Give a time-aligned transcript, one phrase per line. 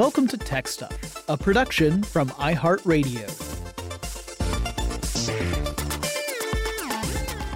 [0.00, 3.28] Welcome to Tech Stuff, a production from iHeartRadio.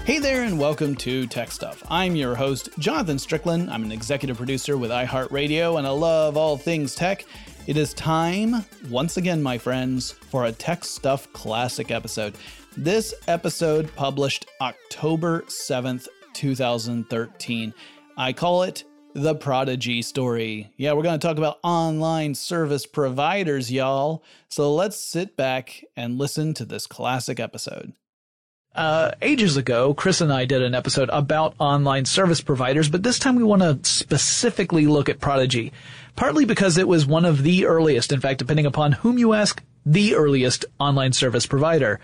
[0.04, 1.83] Hey there, and welcome to Tech Stuff.
[1.88, 3.71] I'm your host, Jonathan Strickland.
[3.71, 7.25] I'm an executive producer with iHeartRadio, and I love all things tech.
[7.67, 12.35] It is time, once again, my friends, for a Tech Stuff Classic episode.
[12.76, 17.73] This episode published October 7th, 2013.
[18.19, 18.84] I call it
[19.15, 20.73] the Prodigy story.
[20.77, 24.23] Yeah, we're going to talk about online service providers, y'all.
[24.48, 27.92] So let's sit back and listen to this classic episode.
[28.75, 33.20] Uh, ages ago, Chris and I did an episode about online service providers, but this
[33.20, 35.73] time we want to specifically look at Prodigy.
[36.17, 39.62] Partly because it was one of the earliest, in fact, depending upon whom you ask,
[39.87, 42.01] the earliest online service provider.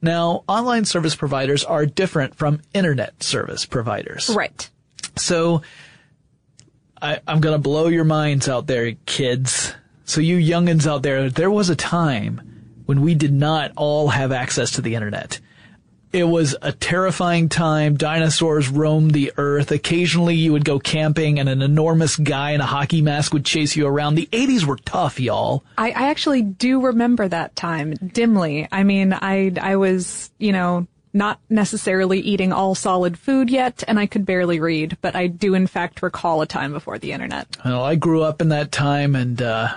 [0.00, 4.30] Now, online service providers are different from internet service providers.
[4.34, 4.68] Right.
[5.16, 5.62] So,
[7.04, 9.74] I, I'm gonna blow your minds out there, kids.
[10.06, 12.40] So you youngins out there, there was a time
[12.86, 15.38] when we did not all have access to the internet.
[16.14, 17.96] It was a terrifying time.
[17.96, 19.70] Dinosaurs roamed the earth.
[19.70, 23.76] Occasionally you would go camping and an enormous guy in a hockey mask would chase
[23.76, 24.14] you around.
[24.14, 25.64] The 80s were tough, y'all.
[25.76, 28.66] I, I actually do remember that time dimly.
[28.72, 33.98] I mean, I, I was, you know, not necessarily eating all solid food yet, and
[33.98, 37.46] I could barely read, but I do in fact recall a time before the internet.
[37.64, 39.72] Well, I grew up in that time and, uh,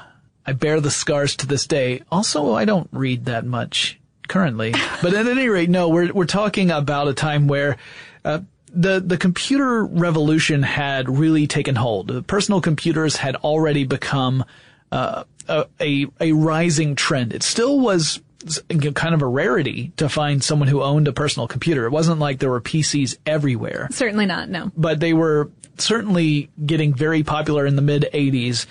[0.46, 2.02] I bear the scars to this day.
[2.12, 4.74] Also, I don't read that much currently.
[5.02, 7.78] But at any rate, no, we're, we're talking about a time where,
[8.26, 8.40] uh,
[8.74, 12.08] the, the computer revolution had really taken hold.
[12.08, 14.44] The personal computers had already become,
[14.92, 15.24] uh,
[15.80, 17.34] a, a rising trend.
[17.34, 18.22] It still was
[18.94, 21.86] kind of a rarity to find someone who owned a personal computer.
[21.86, 23.88] It wasn't like there were PCs everywhere.
[23.92, 24.72] Certainly not, no.
[24.76, 28.66] But they were certainly getting very popular in the mid 80s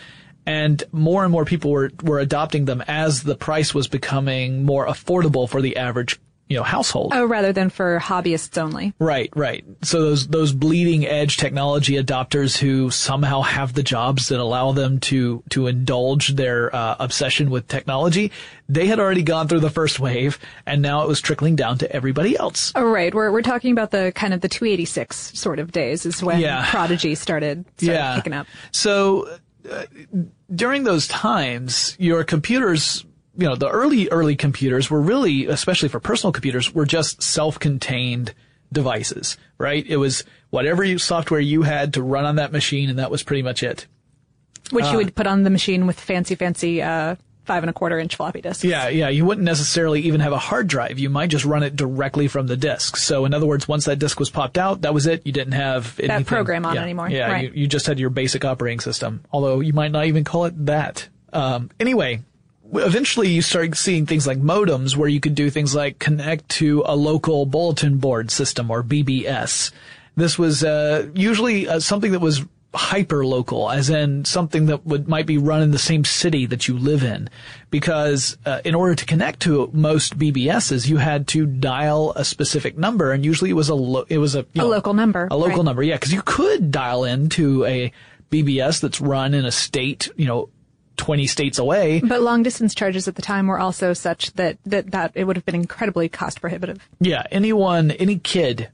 [0.46, 4.86] and more and more people were, were adopting them as the price was becoming more
[4.86, 7.12] affordable for the average you know household.
[7.14, 8.94] Oh, rather than for hobbyists only.
[8.98, 9.64] Right, right.
[9.82, 15.00] So those those bleeding edge technology adopters who somehow have the jobs that allow them
[15.00, 18.30] to to indulge their uh, obsession with technology,
[18.68, 21.92] they had already gone through the first wave, and now it was trickling down to
[21.92, 22.72] everybody else.
[22.74, 23.14] Oh, right.
[23.14, 26.70] We're we're talking about the kind of the 286 sort of days is when yeah.
[26.70, 28.16] Prodigy started, started yeah.
[28.16, 28.46] picking up.
[28.70, 29.28] So
[29.70, 29.84] uh,
[30.54, 33.04] during those times, your computers,
[33.36, 38.34] you know, the early, early computers were really, especially for personal computers, were just self-contained
[38.72, 39.84] devices, right?
[39.86, 43.22] It was whatever you, software you had to run on that machine, and that was
[43.22, 43.86] pretty much it.
[44.70, 47.72] Which uh, you would put on the machine with fancy, fancy, uh, five and a
[47.72, 48.64] quarter inch floppy disks.
[48.64, 49.08] Yeah, yeah.
[49.08, 50.98] You wouldn't necessarily even have a hard drive.
[50.98, 52.96] You might just run it directly from the disk.
[52.96, 55.24] So in other words, once that disk was popped out, that was it.
[55.24, 56.08] You didn't have anything.
[56.08, 57.08] that program on yeah, anymore.
[57.08, 57.44] Yeah, right.
[57.44, 59.22] you, you, just had your basic operating system.
[59.32, 61.08] Although you might not even call it that.
[61.32, 62.22] Um, anyway,
[62.72, 66.82] eventually you start seeing things like modems where you could do things like connect to
[66.86, 69.72] a local bulletin board system or BBS.
[70.16, 72.44] This was uh, usually uh, something that was
[72.74, 76.68] hyper local, as in something that would might be run in the same city that
[76.68, 77.28] you live in,
[77.70, 82.76] because uh, in order to connect to most BBSs, you had to dial a specific
[82.76, 85.36] number, and usually it was a lo- it was a a know, local number, a
[85.36, 85.64] local right.
[85.64, 87.92] number, yeah, because you could dial into a
[88.30, 90.48] BBS that's run in a state, you know,
[90.96, 92.00] 20 states away.
[92.00, 95.36] But long distance charges at the time were also such that, that, that it would
[95.36, 96.88] have been incredibly cost prohibitive.
[97.00, 97.24] Yeah.
[97.30, 98.68] Anyone, any kid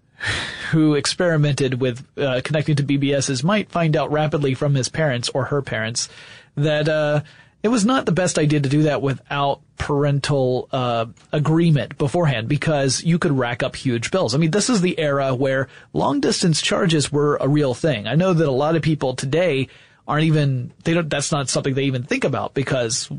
[0.70, 5.46] who experimented with uh, connecting to BBSs might find out rapidly from his parents or
[5.46, 6.08] her parents
[6.54, 7.22] that uh,
[7.62, 13.02] it was not the best idea to do that without parental uh, agreement beforehand because
[13.04, 14.34] you could rack up huge bills.
[14.34, 18.06] I mean, this is the era where long distance charges were a real thing.
[18.06, 19.68] I know that a lot of people today
[20.06, 23.10] aren't even they don't that's not something they even think about because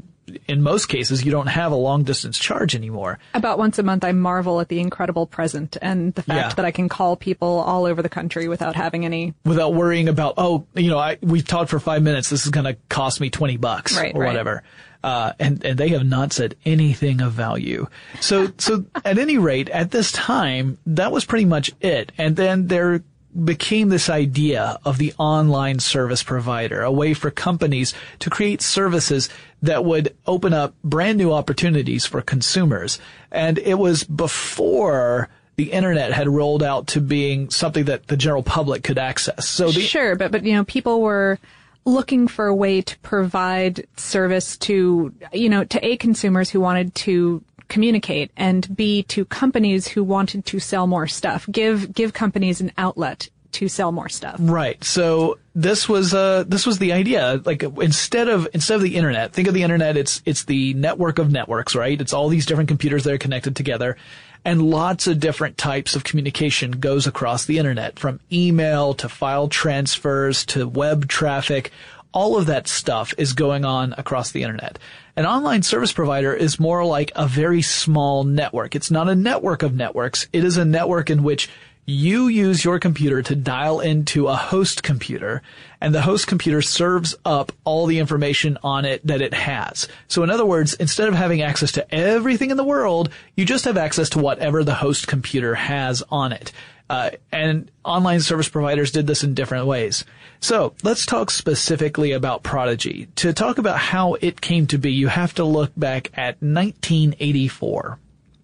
[0.47, 3.19] in most cases, you don't have a long distance charge anymore.
[3.33, 6.53] About once a month, I marvel at the incredible present and the fact yeah.
[6.55, 9.33] that I can call people all over the country without having any.
[9.45, 12.29] Without worrying about, oh, you know, I, we've talked for five minutes.
[12.29, 14.27] This is going to cost me 20 bucks right, or right.
[14.27, 14.63] whatever.
[15.03, 17.87] Uh, and, and they have not said anything of value.
[18.21, 22.13] So, so at any rate, at this time, that was pretty much it.
[22.17, 23.03] And then there
[23.43, 29.29] became this idea of the online service provider, a way for companies to create services
[29.61, 32.99] that would open up brand new opportunities for consumers.
[33.31, 38.43] And it was before the internet had rolled out to being something that the general
[38.43, 39.47] public could access.
[39.47, 41.39] So the, sure, but but you know, people were
[41.85, 46.95] looking for a way to provide service to you know to a consumers who wanted
[46.95, 51.47] to communicate and B to companies who wanted to sell more stuff.
[51.51, 54.37] Give give companies an outlet to sell more stuff.
[54.39, 54.83] Right.
[54.83, 57.41] So this was uh this was the idea.
[57.45, 59.95] Like instead of instead of the internet, think of the internet.
[59.95, 61.99] It's it's the network of networks, right?
[61.99, 63.95] It's all these different computers that are connected together,
[64.43, 69.47] and lots of different types of communication goes across the internet, from email to file
[69.47, 71.71] transfers to web traffic.
[72.11, 74.77] All of that stuff is going on across the internet.
[75.15, 78.75] An online service provider is more like a very small network.
[78.75, 80.27] It's not a network of networks.
[80.33, 81.49] It is a network in which
[81.85, 85.43] you use your computer to dial into a host computer
[85.79, 89.87] and the host computer serves up all the information on it that it has.
[90.07, 93.65] So in other words, instead of having access to everything in the world, you just
[93.65, 96.51] have access to whatever the host computer has on it.
[96.93, 100.05] Uh, and online service providers did this in different ways.
[100.41, 103.07] So let's talk specifically about Prodigy.
[103.15, 107.97] To talk about how it came to be, you have to look back at 1984.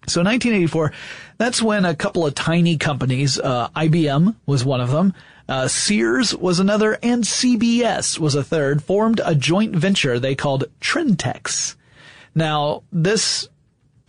[0.08, 0.92] So 1984,
[1.38, 5.14] that's when a couple of tiny companies, uh, IBM was one of them,
[5.48, 10.64] uh, Sears was another, and CBS was a third, formed a joint venture they called
[10.80, 11.76] Trintex.
[12.34, 13.48] Now, this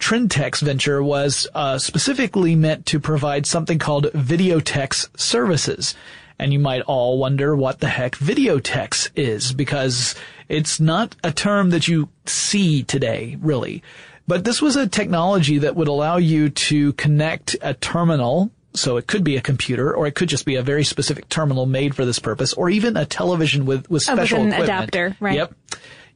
[0.02, 5.96] Trintex venture was uh, specifically meant to provide something called Videotex services.
[6.40, 10.16] And you might all wonder what the heck Videotex is, because
[10.50, 13.84] it's not a term that you see today, really.
[14.28, 19.06] But this was a technology that would allow you to connect a terminal, so it
[19.06, 22.06] could be a computer, or it could just be a very specific terminal made for
[22.06, 24.64] this purpose, or even a television with, with special Oh, with an equipment.
[24.64, 25.36] adapter, right.
[25.36, 25.54] Yep.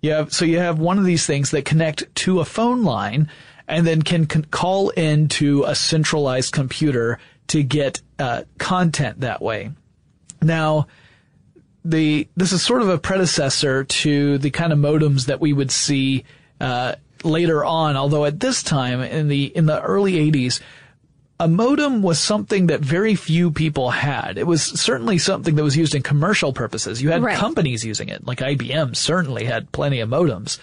[0.02, 3.30] You have, so you have one of these things that connect to a phone line
[3.68, 9.72] and then can, can call into a centralized computer to get uh, content that way.
[10.42, 10.88] Now,
[11.84, 15.72] the this is sort of a predecessor to the kind of modems that we would
[15.72, 16.24] see
[16.60, 17.96] uh, later on.
[17.96, 20.62] Although at this time in the in the early '80s,
[21.40, 24.38] a modem was something that very few people had.
[24.38, 27.02] It was certainly something that was used in commercial purposes.
[27.02, 27.38] You had Right.
[27.38, 30.58] companies using it, like IBM certainly had plenty of modems,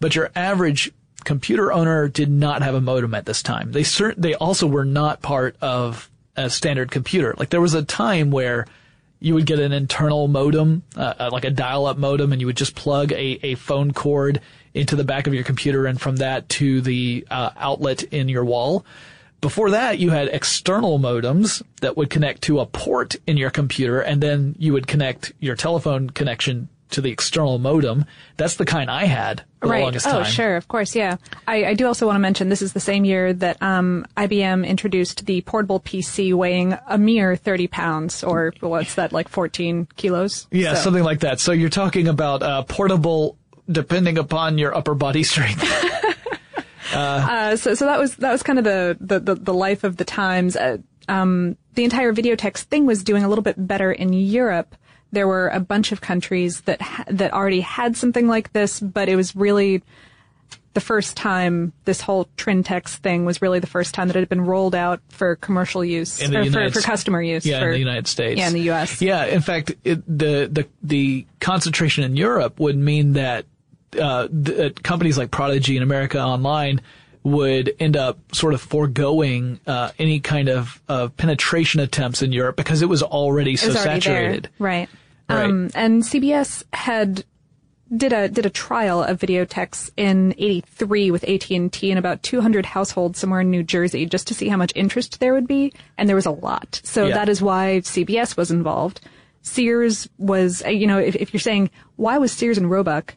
[0.00, 0.92] but your average
[1.28, 3.72] computer owner did not have a modem at this time.
[3.72, 7.34] They cert- they also were not part of a standard computer.
[7.36, 8.66] Like there was a time where
[9.20, 12.56] you would get an internal modem, uh, uh, like a dial-up modem, and you would
[12.56, 14.40] just plug a, a phone cord
[14.72, 18.46] into the back of your computer and from that to the uh, outlet in your
[18.46, 18.86] wall.
[19.42, 24.00] Before that, you had external modems that would connect to a port in your computer,
[24.00, 28.04] and then you would connect your telephone connection to the external modem.
[28.36, 29.82] That's the kind I had for the right.
[29.82, 31.16] longest oh, sure, of course, yeah.
[31.46, 34.66] I, I do also want to mention this is the same year that um, IBM
[34.66, 40.46] introduced the portable PC weighing a mere 30 pounds, or what's that, like 14 kilos?
[40.50, 41.40] Yeah, So- something like that.
[41.40, 43.36] So you're talking about uh, portable,
[43.70, 45.64] depending upon your upper body strength.
[46.92, 49.98] Uh, so, so that was that was kind of the the, the, the life of
[49.98, 50.56] the times.
[50.56, 54.74] Uh, um, the entire Videotex thing was doing a little bit better in Europe.
[55.12, 59.08] There were a bunch of countries that ha- that already had something like this, but
[59.08, 59.82] it was really
[60.74, 64.28] the first time this whole Trintex thing was really the first time that it had
[64.28, 67.44] been rolled out for commercial use or for, for customer use.
[67.44, 68.38] Yeah, for, in the United States.
[68.38, 69.02] Yeah, in the U.S.
[69.02, 73.46] Yeah, in fact, it, the the the concentration in Europe would mean that
[74.00, 76.80] uh, the, companies like Prodigy and America Online
[77.30, 82.56] would end up sort of foregoing uh, any kind of uh, penetration attempts in Europe
[82.56, 84.44] because it was already so It was already saturated.
[84.44, 84.52] there.
[84.58, 84.88] Right.
[85.28, 85.44] Right.
[85.44, 87.24] Um, and CBS had
[87.94, 92.22] did a did a trial of Videotex in '83 with AT and T in about
[92.22, 95.72] 200 households somewhere in New Jersey, just to see how much interest there would be,
[95.96, 96.80] and there was a lot.
[96.84, 97.14] So Yeah.
[97.14, 99.00] that is why CBS was involved.
[99.42, 103.14] Sears was, uh, you know, if, if you're saying why was Sears and Roebuck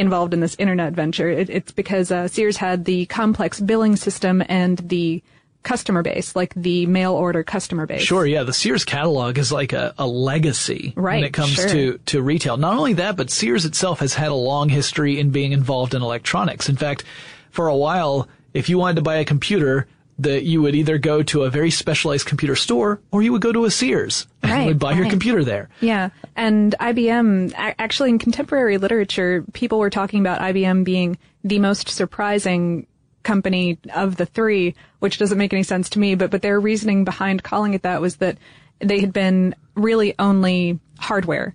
[0.00, 4.42] involved in this internet venture, it, it's because uh, Sears had the complex billing system
[4.48, 5.22] and the
[5.62, 8.02] customer base, like the mail order customer base.
[8.02, 8.42] Sure, yeah.
[8.42, 11.68] The Sears catalog is like a, a legacy when it comes sure.
[11.68, 12.56] to, to retail.
[12.56, 16.02] Not only that, but Sears itself has had a long history in being involved in
[16.02, 16.68] electronics.
[16.68, 17.04] In fact,
[17.50, 19.86] for a while, if you wanted to buy a computer,
[20.22, 23.52] that you would either go to a very specialized computer store or you would go
[23.52, 25.68] to a Sears and would buy your computer there.
[25.80, 31.88] Yeah, and IBM actually in contemporary literature, people were talking about IBM being the most
[31.88, 32.86] surprising
[33.22, 36.14] company of the three, which doesn't make any sense to me.
[36.14, 38.36] But but their reasoning behind calling it that was that
[38.78, 41.54] they had been really only hardware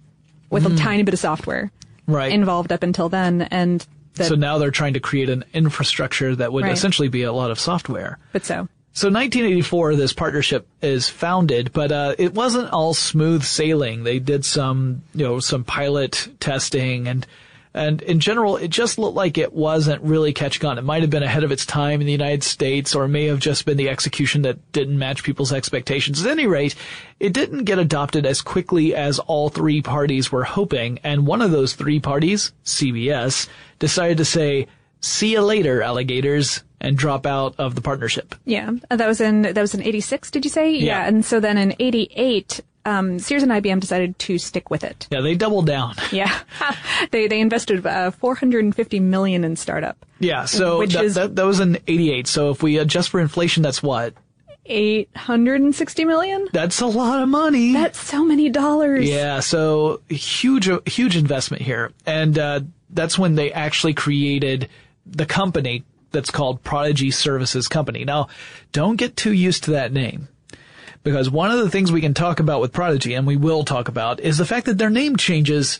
[0.49, 0.75] with a hmm.
[0.75, 1.71] tiny bit of software.
[2.07, 2.31] Right.
[2.31, 3.83] involved up until then, and
[4.15, 4.27] that.
[4.27, 6.73] So now they're trying to create an infrastructure that would Right.
[6.73, 8.17] essentially be a lot of software.
[8.33, 14.03] but so So 1984, this partnership is founded, but uh, it wasn't all smooth sailing.
[14.05, 17.25] They did some, you know, some pilot testing, and
[17.77, 20.77] And in general, it just looked like it wasn't really catching on.
[20.77, 23.25] It might have been ahead of its time in the United States, or it may
[23.25, 26.23] have just been the execution that didn't match people's expectations.
[26.25, 26.73] At any rate,
[27.19, 30.99] it didn't get adopted as quickly as all three parties were hoping.
[31.03, 34.67] And one of those three parties, CBS, decided to say,
[35.01, 38.35] see you later, alligators, and drop out of the partnership.
[38.45, 40.31] Yeah, that was in that was in '86.
[40.31, 40.71] Did you say?
[40.73, 40.85] Yeah.
[41.01, 41.07] yeah.
[41.07, 45.07] And so then in '88, um, Sears and IBM decided to stick with it.
[45.09, 45.95] Yeah, they doubled down.
[46.11, 46.37] Yeah,
[47.11, 50.05] they they invested uh, 450 million in startup.
[50.19, 52.27] Yeah, so Which that, is- that, that was in 88.
[52.27, 54.13] So if we adjust for inflation, that's what?
[54.67, 56.47] 860 million.
[56.51, 57.73] That's a lot of money.
[57.73, 59.07] That's so many dollars.
[59.07, 61.91] Yeah, so huge, huge investment here.
[62.05, 62.61] And, uh,
[62.95, 64.69] that's when they actually created
[65.05, 68.05] the company that's called Prodigy Services Company.
[68.05, 68.29] Now,
[68.71, 70.29] don't get too used to that name.
[71.03, 73.87] Because one of the things we can talk about with Prodigy, and we will talk
[73.89, 75.79] about, is the fact that their name changes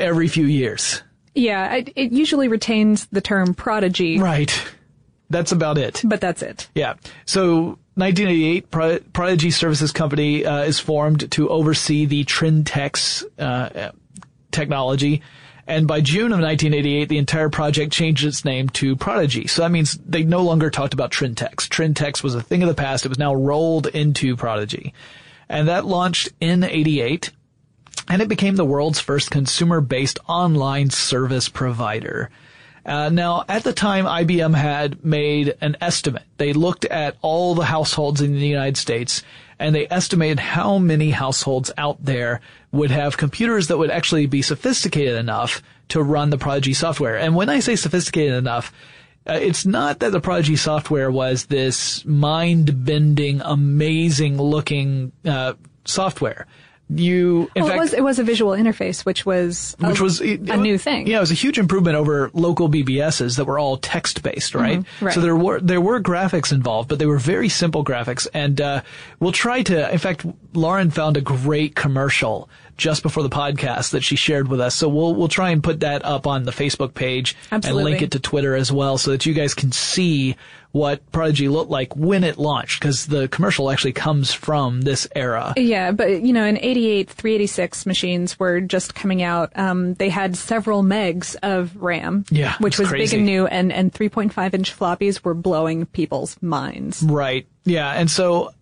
[0.00, 1.02] every few years.
[1.34, 4.52] Yeah, it, it usually retains the term prodigy, Right.
[5.30, 6.02] That's about it.
[6.04, 6.68] but that's it.
[6.74, 6.94] Yeah.
[7.24, 13.92] So 1988, Pro- Prodigy Services Company uh, is formed to oversee the Trintex uh,
[14.50, 15.22] technology.
[15.66, 19.46] And by June of 1988, the entire project changed its name to Prodigy.
[19.46, 21.68] So that means they no longer talked about Trintex.
[21.68, 23.04] Trintex was a thing of the past.
[23.04, 24.92] It was now rolled into Prodigy.
[25.48, 27.30] And that launched in 88
[28.08, 32.30] and it became the world's first consumer-based online service provider.
[32.84, 36.24] Uh, now, at the time, IBM had made an estimate.
[36.36, 39.22] They looked at all the households in the United States,
[39.62, 42.40] and they estimated how many households out there
[42.72, 47.16] would have computers that would actually be sophisticated enough to run the Prodigy software.
[47.16, 48.72] And when I say sophisticated enough,
[49.24, 55.54] uh, it's not that the Prodigy software was this mind-bending, amazing-looking uh,
[55.84, 56.46] software.
[56.94, 60.00] You, in well, fact, it was it was a visual interface, which was a, which
[60.00, 61.06] was a new thing.
[61.06, 64.80] Yeah, it was a huge improvement over local BBSs that were all text based, right?
[64.80, 65.06] Mm-hmm.
[65.06, 65.14] right.
[65.14, 68.26] So there were there were graphics involved, but they were very simple graphics.
[68.34, 68.82] And uh,
[69.20, 69.90] we'll try to.
[69.90, 72.48] In fact, Lauren found a great commercial
[72.82, 74.74] just before the podcast that she shared with us.
[74.74, 77.82] So we'll we'll try and put that up on the Facebook page Absolutely.
[77.82, 80.34] and link it to Twitter as well, so that you guys can see
[80.72, 85.52] what Prodigy looked like when it launched, because the commercial actually comes from this era.
[85.56, 89.52] Yeah, but you know, in '88, 386 machines were just coming out.
[89.54, 93.12] Um, they had several megs of RAM, Yeah, which was crazy.
[93.16, 97.02] big and new, and and 3.5 inch floppies were blowing people's minds.
[97.02, 97.46] Right.
[97.64, 97.90] Yeah.
[97.92, 98.52] And so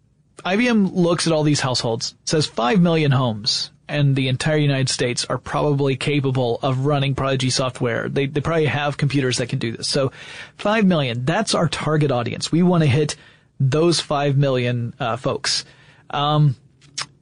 [0.44, 5.24] IBM looks at all these households, says 5 million homes and the entire United States
[5.26, 8.08] are probably capable of running Prodigy software.
[8.08, 9.88] They, they probably have computers that can do this.
[9.88, 10.12] So
[10.56, 12.50] 5 million, that's our target audience.
[12.50, 13.16] We want to hit
[13.58, 15.64] those 5 million, uh, folks.
[16.08, 16.56] Um,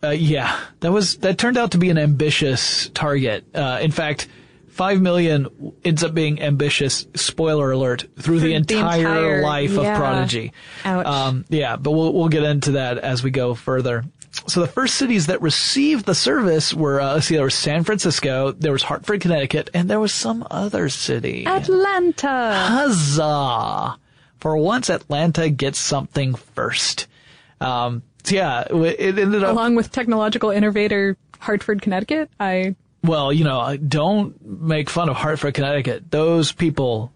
[0.03, 3.45] uh, yeah, that was, that turned out to be an ambitious target.
[3.55, 4.29] Uh, in fact,
[4.69, 9.85] 5 million ends up being ambitious, spoiler alert, through the the entire, entire- life of.
[9.97, 10.53] Prodigy.
[10.85, 11.07] Ouch.
[11.07, 14.05] Um, yeah, but we'll, we'll get into that as we go further.
[14.47, 17.85] So the first cities that received the service were, uh, let's see, there was San
[17.85, 21.47] Francisco, there was Hartford, Connecticut, and there was some other city.
[21.47, 22.53] Atlanta.
[22.55, 23.99] Huzzah!
[24.39, 27.09] For once, Atlanta gets something first.
[27.61, 33.45] Um, so yeah, it ended up, Along with technological innovator Hartford, Connecticut, I well, you
[33.45, 36.11] know, don't make fun of Hartford, Connecticut.
[36.11, 37.13] Those people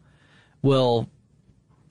[0.62, 1.08] will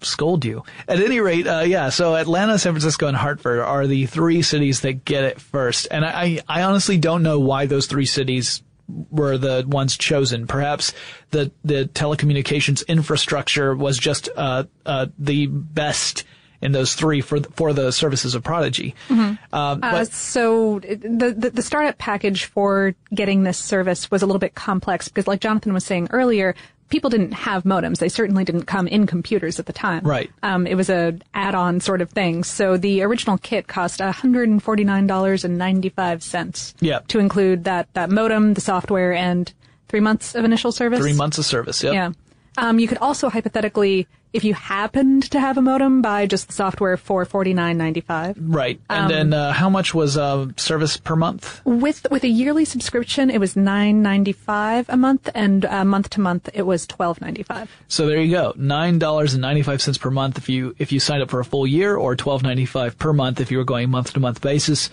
[0.01, 0.63] scold you.
[0.87, 4.81] At any rate, uh, yeah, so Atlanta, San Francisco, and Hartford are the three cities
[4.81, 5.87] that get it first.
[5.91, 8.63] And I, I honestly don't know why those three cities
[9.09, 10.47] were the ones chosen.
[10.47, 10.93] Perhaps
[11.29, 16.25] the, the telecommunications infrastructure was just, uh, uh, the best
[16.61, 18.93] in those three for, for the services of Prodigy.
[19.09, 24.27] Um, Uh, but so the, the the startup package for getting this service was a
[24.27, 26.53] little bit complex because, like Jonathan was saying earlier,
[26.91, 27.97] people didn't have modems.
[27.97, 30.03] They certainly didn't come in computers at the time.
[30.05, 30.29] Right.
[30.43, 32.43] Um, it was a add-on sort of thing.
[32.43, 36.75] So the original kit cost one hundred and forty nine dollars and ninety five cents.
[36.79, 36.99] Yeah.
[37.07, 39.51] To include that that modem, the software, and
[39.87, 40.99] three months of initial service.
[40.99, 41.81] three months of service.
[41.81, 41.93] Yep.
[41.93, 42.11] Yeah.
[42.57, 46.53] Um, you could also hypothetically, if you happened to have a modem, buy just the
[46.53, 48.37] software for forty nine ninety five.
[48.39, 48.79] Right.
[48.89, 51.61] And Um, then, uh, how much was, uh, service per month?
[51.63, 56.09] With with a yearly subscription, it was nine ninety five a month, and uh, month
[56.11, 57.71] to month, it was twelve ninety five.
[57.87, 58.53] So there you go.
[58.57, 61.39] Nine dollars and ninety five cents per month if you if you signed up for
[61.39, 64.19] a full year, or twelve ninety five per month if you were going month to
[64.19, 64.89] month basis.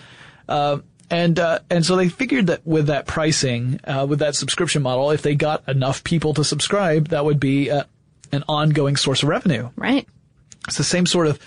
[0.47, 4.81] Uh, and uh, and so they figured that with that pricing, uh, with that subscription
[4.81, 7.83] model, if they got enough people to subscribe, that would be uh,
[8.31, 9.69] an ongoing source of revenue.
[9.75, 10.07] Right.
[10.67, 11.39] It's the same sort of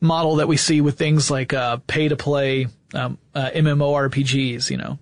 [0.00, 4.70] model that we see with things like uh, pay to play um, uh, MMORPGs.
[4.70, 4.98] You know,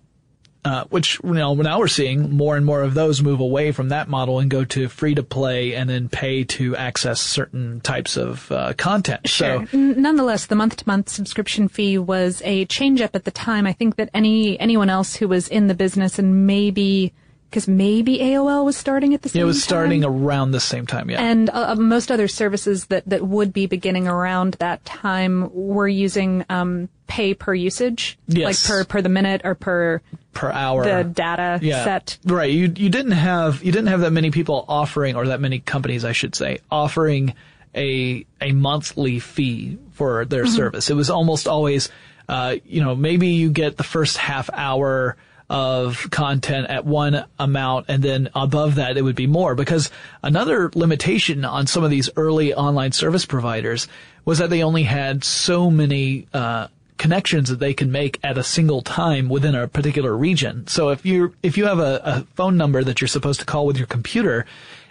[0.65, 3.91] uh, which you know now we're seeing more and more of those move away from
[3.91, 8.17] that model and go to free to play and then pay to access certain types
[8.17, 9.29] of uh, content.
[9.29, 9.67] Sure.
[9.67, 13.67] So Nonetheless, the month-to-month subscription fee was a change up at the time.
[13.67, 17.13] I think that any anyone else who was in the business and maybe
[17.55, 20.13] because maybe AOL was starting at the same it was starting time.
[20.13, 21.09] around the same time.
[21.09, 21.23] Yeah.
[21.23, 25.87] and uh, uh, most other services that, that would be beginning around that time were
[25.87, 28.69] using um, pay per usage, Yes.
[28.69, 30.83] like per per the minute or per per hour.
[30.85, 31.85] the data yeah.
[31.85, 32.19] set.
[32.25, 32.51] Right.
[32.51, 36.05] You you didn't have you didn't have that many people offering or that many companies
[36.05, 37.35] I should say offering
[37.77, 40.55] a a monthly fee for their Mm-hmm.
[40.57, 40.91] service.
[40.91, 41.89] It was almost always
[42.29, 45.17] uh you know maybe you get the first half hour
[45.51, 49.91] of content at one amount and then above that it would be more because
[50.23, 53.87] another limitation on some of these early online service providers
[54.25, 58.43] was that they only had so many uh connections that they can make at a
[58.43, 60.67] single time within a particular region.
[60.67, 63.67] So if you if you have a, a phone number that you're supposed to call
[63.67, 64.47] with your computer,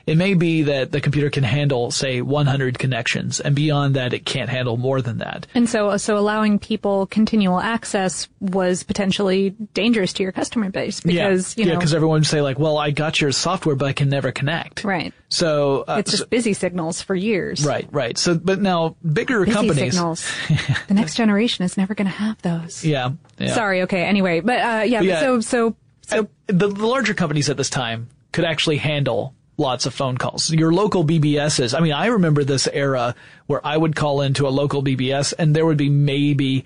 [0.05, 4.25] it may be that the computer can handle say 100 connections and beyond that it
[4.25, 5.47] can't handle more than that.
[5.55, 11.55] And so, so allowing people continual access was potentially dangerous to your customer base because,
[11.57, 13.85] yeah, you know, yeah, because everyone would say like, "Well, I got your software, but
[13.87, 15.13] I can never connect." right.
[15.29, 17.65] So uh, It's just busy signals for years.
[17.65, 18.17] Right, right.
[18.17, 19.93] So, but now bigger Busy companies.
[19.95, 20.31] signals.
[20.87, 22.85] the next generation is never going to have those.
[22.85, 23.53] Yeah, yeah.
[23.55, 23.81] Sorry.
[23.83, 24.03] Okay.
[24.03, 25.19] Anyway, but uh, yeah, but Yeah.
[25.21, 29.85] So so so Uh, the, the larger companies at this time could actually handle lots
[29.85, 30.51] of phone calls.
[30.51, 31.77] Your local BBSs.
[31.77, 33.15] I mean, I remember this era
[33.47, 36.65] where I would call into a local BBS and there would be maybe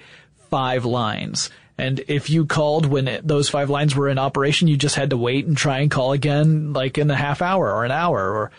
[0.49, 1.49] five lines.
[1.77, 5.11] And if you called when it, those five lines were in operation, you just had
[5.11, 8.19] to wait and try and call again, like in a half hour or an hour
[8.19, 8.51] or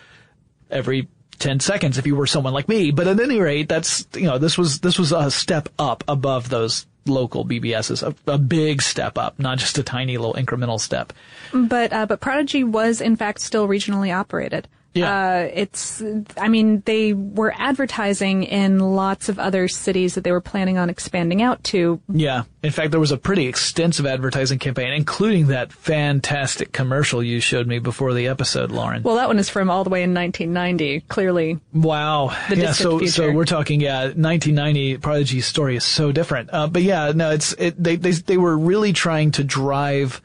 [0.70, 1.08] every
[1.38, 2.90] 10 seconds if you were someone like me.
[2.90, 6.48] But at any rate, that's, you know, this was, this was a step up above
[6.48, 11.12] those local BBSs, a, a big step up, not just a tiny little incremental step.
[11.52, 14.68] but uh, but Prodigy was in fact still regionally operated.
[14.94, 15.12] Yeah.
[15.12, 16.02] Uh, it's,
[16.36, 20.90] I mean, they were advertising in lots of other cities that they were planning on
[20.90, 22.00] expanding out to.
[22.12, 22.44] Yeah.
[22.62, 27.66] In fact, there was a pretty extensive advertising campaign, including that fantastic commercial you showed
[27.66, 29.02] me before the episode, Lauren.
[29.02, 31.00] Well, that one is from all the way in 1990.
[31.02, 32.36] Clearly, Wow.
[32.48, 32.72] The yeah.
[32.72, 36.50] So, so we're talking, yeah, 1990 Prodigy's story is so different.
[36.52, 40.20] Uh, but yeah, no, it's, it, they, they, they were really trying to drive,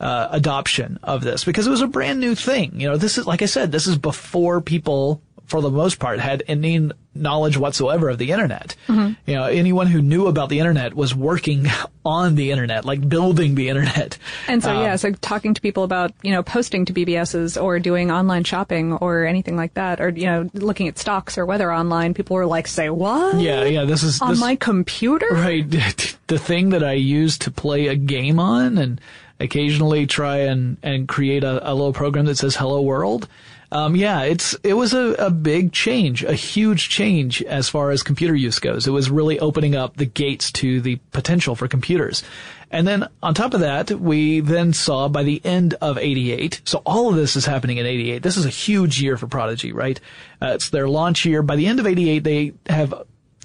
[0.00, 2.80] uh, adoption of this because it was a brand new thing.
[2.80, 6.20] You know, this is, like I said, this is before people, for the most part,
[6.20, 8.76] had any knowledge whatsoever of the internet.
[8.86, 9.14] Mm-hmm.
[9.26, 11.66] You know, anyone who knew about the internet was working
[12.04, 14.18] on the internet, like building the internet.
[14.46, 17.80] and so Um, yeah, so talking to people about you know posting to BBSs or
[17.80, 21.72] doing online shopping or anything like that, or you know looking at stocks or weather
[21.72, 23.40] online, people were like, "Say what?
[23.40, 25.66] Yeah, yeah, this is, on this, my computer?" Right.
[26.28, 29.00] The thing that I use to play a game on and
[29.40, 33.28] occasionally try and, and create a, a little program that says hello world.
[33.70, 38.02] Um, yeah, it's, it was a, a big change, a huge change as far as
[38.02, 38.86] computer use goes.
[38.86, 42.22] It was really opening up the gates to the potential for computers.
[42.70, 46.82] And then on top of that, we then saw by the end of 88, so
[46.84, 48.22] all of this is happening in 88.
[48.22, 49.98] This is a huge year for Prodigy, right?
[50.40, 51.42] Uh, it's their launch year.
[51.42, 52.94] By the end of 88, they have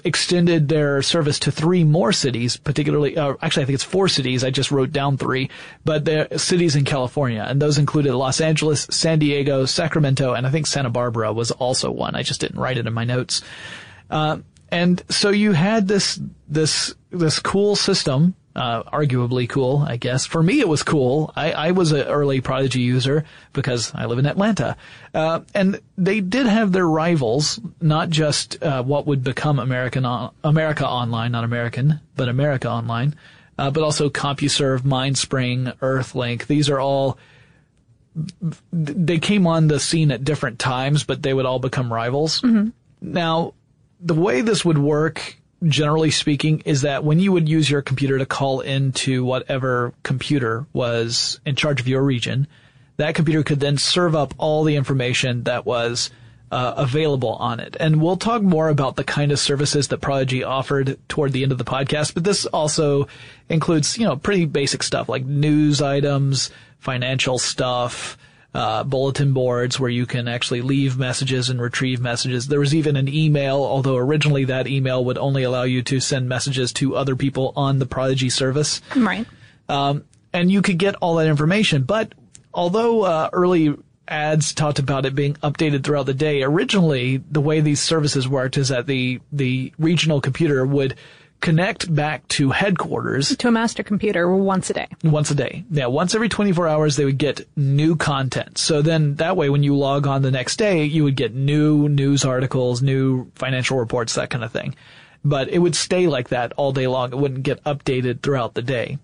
[0.03, 4.43] extended their service to three more cities, particularly, uh, actually I think it's four cities.
[4.43, 5.49] I just wrote down three,
[5.85, 10.49] but they're cities in California, and those included Los Angeles, San Diego, Sacramento, and I
[10.49, 12.15] think Santa Barbara was also one.
[12.15, 13.41] I just didn't write it in my notes.
[14.09, 14.39] Uh,
[14.69, 20.25] and so you had this, this, this cool system, uh, arguably cool, I guess.
[20.25, 21.33] For me, it was cool.
[21.35, 24.77] I, I was an early Prodigy user because I live in Atlanta.
[25.13, 30.33] Uh, and they did have their rivals, not just, uh, what would become American, on,
[30.43, 33.15] America Online, not American, but America Online,
[33.57, 36.45] uh, but also CompuServe, MindSpring, Earthlink.
[36.45, 37.17] These are all,
[38.71, 42.43] they came on the scene at different times, but they would all become rivals.
[43.01, 43.55] Now,
[43.99, 48.17] the way this would work, generally speaking, is that when you would use your computer
[48.17, 52.47] to call into whatever computer was in charge of your region,
[52.97, 56.09] that computer could then serve up all the information that was
[56.51, 57.75] uh, available on it.
[57.79, 61.51] And we'll talk more about the kind of services that Prodigy offered toward the end
[61.51, 63.07] of the podcast, but this also
[63.49, 68.17] includes, you know, pretty basic stuff like news items, financial stuff,
[68.53, 72.47] uh, bulletin boards where you can actually leave messages and retrieve messages.
[72.47, 76.29] There was even an email, although originally that email would only allow you to send
[76.29, 78.81] messages to other people on the Prodigy service.
[78.95, 79.25] Right.
[79.67, 81.83] Um, and you could get all that information.
[81.83, 82.13] But
[82.53, 83.75] although uh, early
[84.07, 88.57] ads talked about it being updated throughout the day, originally the way these services worked
[88.57, 90.95] is that the the regional computer would
[91.43, 94.87] connect back to headquarters To a master computer once a day.
[95.03, 95.65] once a day.
[95.69, 98.57] Yeah, once every 24 hours they would get new content.
[98.57, 101.89] So then that way when you log on the next day, you would get new
[101.89, 104.73] news articles, new financial reports, that kind of thing.
[105.25, 107.11] But it would stay like that all day long.
[107.11, 108.97] It wouldn't get updated throughout the day.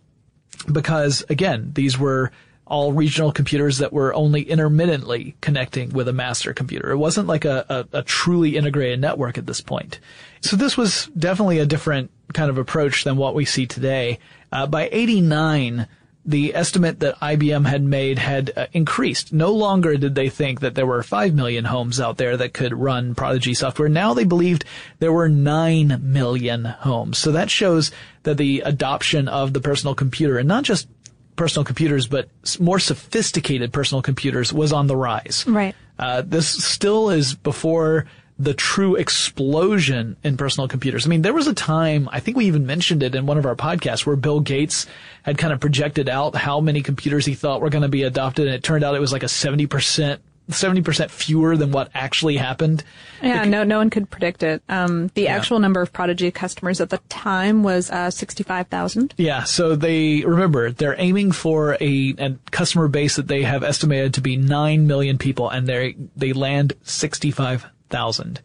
[0.72, 2.32] Because again, these were
[2.66, 6.92] all regional computers that were only intermittently connecting with a master computer.
[6.92, 10.00] It wasn't like a, a, a truly integrated network at this point.
[10.42, 14.20] So this was definitely a different kind of approach than what we see today.
[14.52, 15.88] Uh, by 89,
[16.26, 19.34] the estimate that IBM had made had uh, increased.
[19.34, 22.74] No longer did they think that there were 5 million homes out there that could
[22.74, 23.90] run Prodigy software.
[23.90, 24.66] Now they believed
[25.00, 27.18] there were 9 million homes.
[27.18, 27.92] So that shows
[28.24, 30.88] that the adoption of the personal computer, and not just
[31.36, 35.46] personal computers, but more sophisticated personal computers was on the rise.
[35.48, 35.74] Right.
[35.98, 38.06] Uh, this still is before
[38.40, 41.06] the true explosion in personal computers.
[41.06, 43.46] I mean, there was a time, I think we even mentioned it in one of
[43.46, 44.88] our podcasts, where Bill Gates
[45.24, 48.48] had kind of projected out how many computers he thought were going to be adopted,
[48.48, 50.20] and it turned out it was like a 70%.
[50.50, 52.84] 70% fewer than what actually happened.
[53.22, 54.64] Yeah, no, no one could predict it.
[54.68, 59.14] Um, the actual number of Prodigy customers at the time was uh, 65,000.
[59.16, 64.16] Yeah, so they remember they're aiming for a, a customer base that they have estimated
[64.16, 68.42] to be nine million people, and they they land sixty five thousand.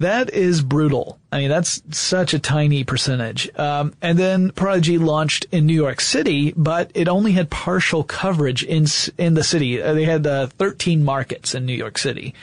[0.00, 1.20] That is brutal.
[1.30, 3.50] I mean, that's such a tiny percentage.
[3.58, 8.64] Um, and then Prodigy launched in New York City, but it only had partial coverage
[8.64, 8.86] in
[9.18, 9.82] in the city.
[9.82, 12.34] Uh, they had uh, 13 markets in New York City.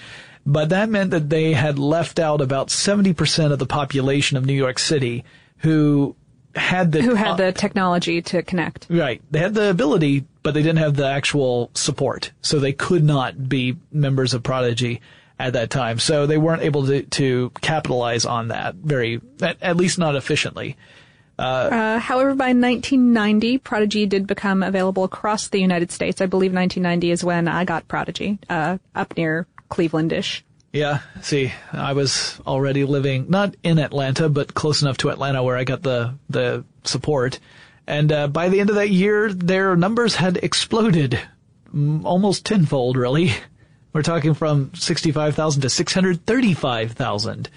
[0.45, 4.53] But that meant that they had left out about 70% of the population of New
[4.53, 5.25] York City
[5.57, 6.15] who
[6.55, 8.87] had the Who had the technology to connect.
[8.89, 9.21] Right.
[9.31, 12.31] They had the ability, but they didn't have the actual support.
[12.41, 15.01] So they could not be members of Prodigy
[15.39, 15.99] at that time.
[15.99, 20.77] So they weren't able to, to capitalize on that very, at, at least not efficiently.
[21.39, 26.19] Uh, however, by 1990, Prodigy did become available across the United States.
[26.19, 30.41] I believe 1990 is when I got Prodigy, uh, up near Clevelandish.
[30.73, 31.01] Yeah.
[31.21, 35.63] See, I was already living not in Atlanta, but close enough to Atlanta where I
[35.63, 37.39] got the, the support.
[37.85, 41.19] And, uh, by the end of that year, their numbers had exploded
[42.03, 43.31] almost tenfold, really.
[43.97, 47.49] We're talking from 65,000 to 635,000.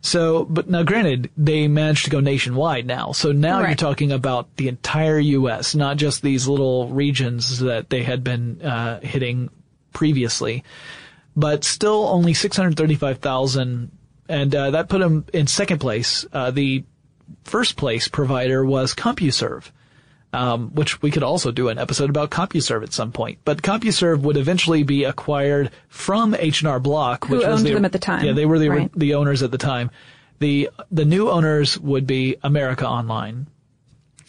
[0.00, 3.12] So, but now granted, they managed to go nationwide now.
[3.12, 8.02] So now you're talking about the entire U.S., not just these little regions that they
[8.02, 9.50] had been uh, hitting
[9.92, 10.64] previously.
[11.36, 13.90] But still only 635,000,
[14.30, 16.24] and uh, that put them in second place.
[16.32, 16.84] Uh, the
[17.44, 19.70] first place provider was CompuServe
[20.34, 23.38] um, which we could also do an episode about CompuServe at some point.
[23.44, 27.84] But CompuServe would eventually be acquired from H&R Block, Who which was owned the, them
[27.84, 28.24] at the time.
[28.24, 28.90] Yeah, they were the Right.
[28.94, 29.90] the owners at the time.
[30.40, 33.46] The the new owners would be America Online,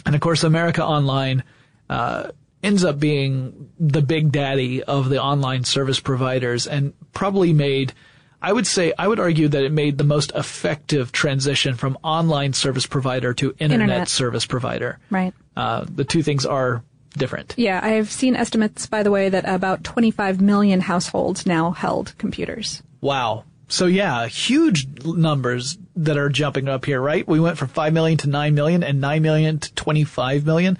[0.05, 1.43] and of course America Online
[1.89, 2.29] uh,
[2.63, 7.93] ends up being the big daddy of the online service providers, and probably made.
[8.41, 12.53] I would say, I would argue that it made the most effective transition from online
[12.53, 14.07] service provider to internet, Internet.
[14.07, 14.99] service provider.
[15.09, 15.33] Right.
[15.55, 16.83] Uh, the two things are
[17.17, 17.53] different.
[17.57, 22.83] Yeah, I've seen estimates, by the way, that about 25 million households now held computers.
[23.01, 23.45] Wow.
[23.67, 27.27] So yeah, huge numbers that are jumping up here, right?
[27.27, 30.77] We went from 5 million to 9 million and 9 million to 25 million.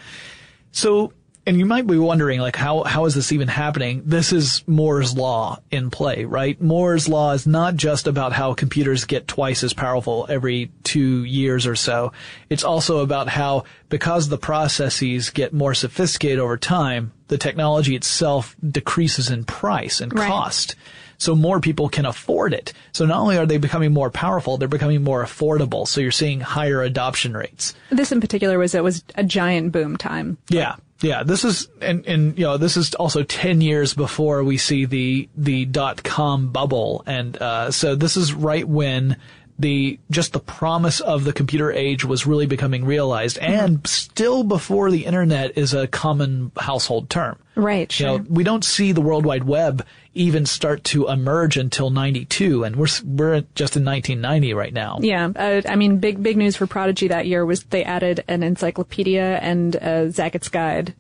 [0.71, 1.13] So,
[1.47, 4.01] and you might be wondering, like, how, how is this even happening?
[4.05, 6.60] This is Moore's Law in play, right?
[6.60, 11.67] Moore's Law is not just about how computers get twice as powerful every two years
[11.67, 12.12] or so.
[12.49, 18.55] It's also about how, because the processes get more sophisticated over time, the technology itself
[18.67, 20.27] decreases in price and Right.
[20.27, 20.75] cost.
[21.17, 22.73] So more people can afford it.
[22.91, 25.88] So not only are they becoming more powerful, they're becoming more affordable.
[25.88, 27.73] So you're seeing higher adoption rates.
[27.89, 30.38] This in particular was, it was a giant boom time.
[30.49, 30.75] Yeah.
[31.01, 34.86] Yeah, this is, and, and, you know, this is also 10 years before we see
[34.86, 37.04] the, the dot com bubble.
[37.06, 39.17] And, uh, so this is right when
[39.60, 44.89] the, just the promise of the computer age was really becoming realized and still before
[44.89, 47.38] the internet is a common household term.
[47.56, 48.19] Right, You sure.
[48.19, 52.75] know, we don't see the World Wide Web even start to emerge until 92 and
[52.75, 54.97] we're, we're just in 1990 right now.
[55.01, 58.41] Yeah, uh, I mean, big big news for Prodigy that year was they added an
[58.41, 60.95] encyclopedia and a Zagat's Guide.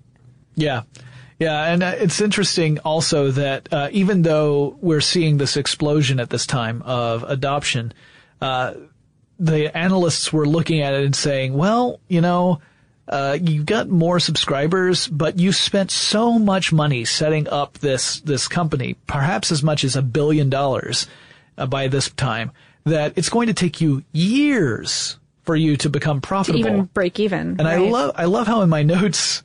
[0.55, 0.83] Yeah.
[1.37, 6.29] Yeah, and uh, it's interesting also that uh, even though we're seeing this explosion at
[6.29, 7.93] this time of adoption,
[8.39, 8.73] uh,
[9.37, 12.61] the analysts were looking at it and saying, well, you know,
[13.07, 18.47] uh, you got more subscribers, but you spent so much money setting up this this
[18.47, 21.07] company, perhaps as much as a billion dollars
[21.57, 22.51] uh, by this time,
[22.85, 26.59] that it's going to take you years for you to become profitable.
[26.59, 27.57] even break even.
[27.59, 29.43] and I love I love how in my notes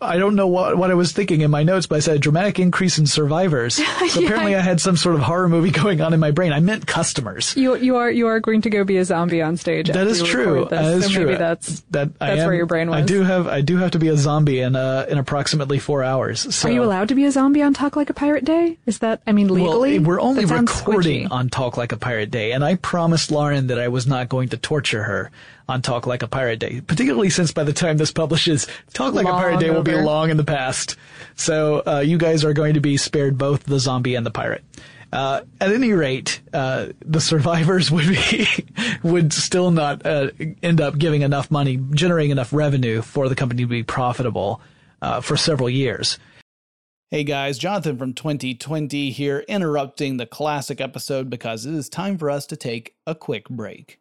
[0.00, 2.18] I don't know what what I was thinking in my notes, but I said a
[2.20, 3.80] dramatic increase in survivors.
[4.08, 6.50] So apparently I had some sort of horror movie going on in my brain.
[6.52, 7.54] I meant customers.
[7.56, 9.88] you you are you are going to go be a zombie on stage.
[9.88, 10.60] That is true.
[10.70, 11.24] This, That is so true.
[11.26, 13.02] Maybe that's that I that's am- where your brain was.
[13.02, 16.02] I do have I do have to be a zombie in uh in approximately four
[16.02, 16.54] hours.
[16.54, 18.78] So Are you allowed to be a zombie on Talk Like a Pirate Day?
[18.86, 19.98] Is that I mean legally?
[19.98, 23.78] Well, we're only recording on Talk Like a Pirate Day, and I promised Lauren that
[23.78, 25.30] I was not going to torture her
[25.68, 29.26] on Talk Like a Pirate Day, particularly since by the time this publishes, Talk Like
[29.26, 30.96] a Pirate Day will be long in the past.
[31.36, 34.64] So uh, you guys are going to be spared both the zombie and the pirate.
[35.12, 38.46] Uh, at any rate, uh, the survivors would be
[39.02, 40.30] would still not uh,
[40.62, 44.60] end up giving enough money, generating enough revenue for the company to be profitable
[45.00, 46.18] uh, for several years.
[47.10, 52.30] Hey guys, Jonathan from 2020 here, interrupting the classic episode because it is time for
[52.30, 53.98] us to take a quick break.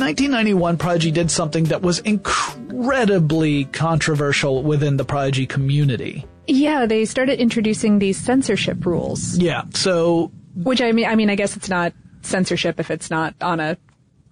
[0.00, 6.24] 1991, Prodigy did something that was incredibly controversial within the Prodigy community.
[6.46, 11.36] Yeah, they started introducing these censorship rules, Yeah, so which I mean, I mean, I
[11.36, 13.76] guess it's not censorship if it's not on a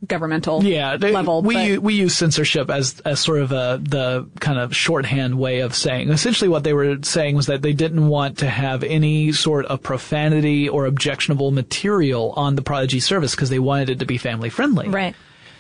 [0.07, 1.43] governmental yeah, they, level.
[1.43, 5.61] we but- we use censorship as as sort of a the kind of shorthand way
[5.61, 6.11] of saying.
[6.11, 9.83] Essentially, what they were saying was that they didn't want to have any sort of
[9.83, 14.51] profanity or objectionable material on the Prodigy service because they wanted it to be family
[14.51, 14.89] friendly.
[14.89, 15.15] right.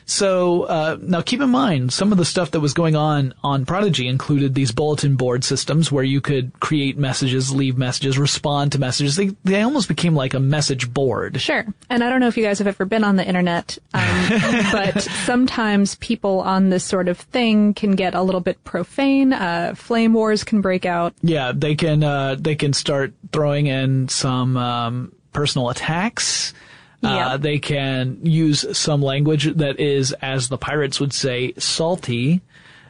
[0.09, 3.67] So uh, now keep in mind some of the stuff that was going on on
[3.67, 8.79] Prodigy included these bulletin board systems where you could create messages, leave messages, respond to
[8.79, 9.17] messages.
[9.17, 11.41] They they almost became like a message board.
[11.43, 11.67] Sure.
[11.91, 14.29] And I don't know if you guys have ever been on the internet, um,
[14.73, 19.35] but sometimes people on this sort of thing can get a little bit profane.
[19.35, 21.13] Uh, flame wars can break out.
[21.21, 26.55] Yeah, they can uh, they can start throwing in some um, personal attacks.
[27.01, 27.29] Yeah.
[27.29, 32.41] Uh, they can use some language that is, as the pirates would say, salty.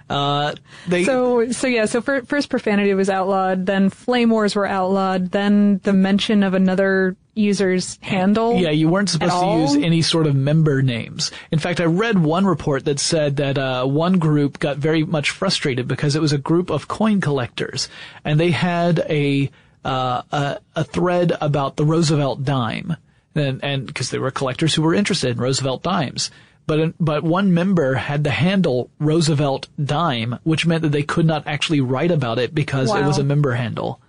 [0.09, 0.55] Uh,
[0.87, 5.33] they So, so yeah, so fir- first profanity was outlawed, then flame wars were outlawed,
[5.33, 8.57] then the mention of another user's handle.
[8.57, 9.61] Yeah, you weren't supposed to all?
[9.61, 11.31] use any sort of member names.
[11.53, 15.31] In fact, I read one report that said that uh, one group got very much
[15.31, 17.89] frustrated because it was a group of coin collectors,
[18.25, 19.51] and they had a
[19.85, 22.97] uh, a, a thread about the Roosevelt dime,
[23.39, 26.31] and and because they were collectors who were interested in Roosevelt dimes.
[26.67, 31.47] But, but one member had the handle Roosevelt dime, which meant that they could not
[31.47, 34.03] actually write about it because it was a member handle.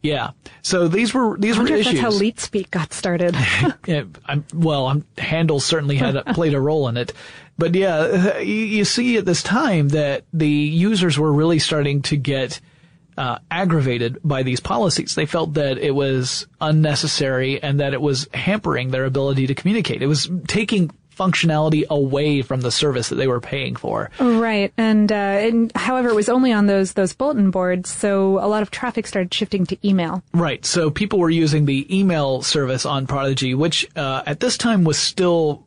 [0.00, 0.30] Yeah.
[0.62, 1.84] So these were these I were issues.
[1.86, 3.36] that's how Leet Speak got started.
[3.86, 7.12] Yeah, I'm, well, I'm, handle certainly had played a role in it,
[7.58, 12.16] but yeah, you, you see at this time that the users were really starting to
[12.16, 12.60] get
[13.16, 15.14] uh, aggravated by these policies.
[15.14, 20.02] They felt that it was unnecessary and that it was hampering their ability to communicate.
[20.02, 24.10] It was taking functionality away from the service that they were paying for.
[24.20, 24.72] right.
[24.76, 28.62] And, uh, and however, it was only on those, those bulletin boards, so a lot
[28.62, 30.22] of traffic started shifting to email.
[30.34, 30.64] Right.
[30.64, 34.98] So people were using the email service on Prodigy, which uh, at this time was
[34.98, 35.66] still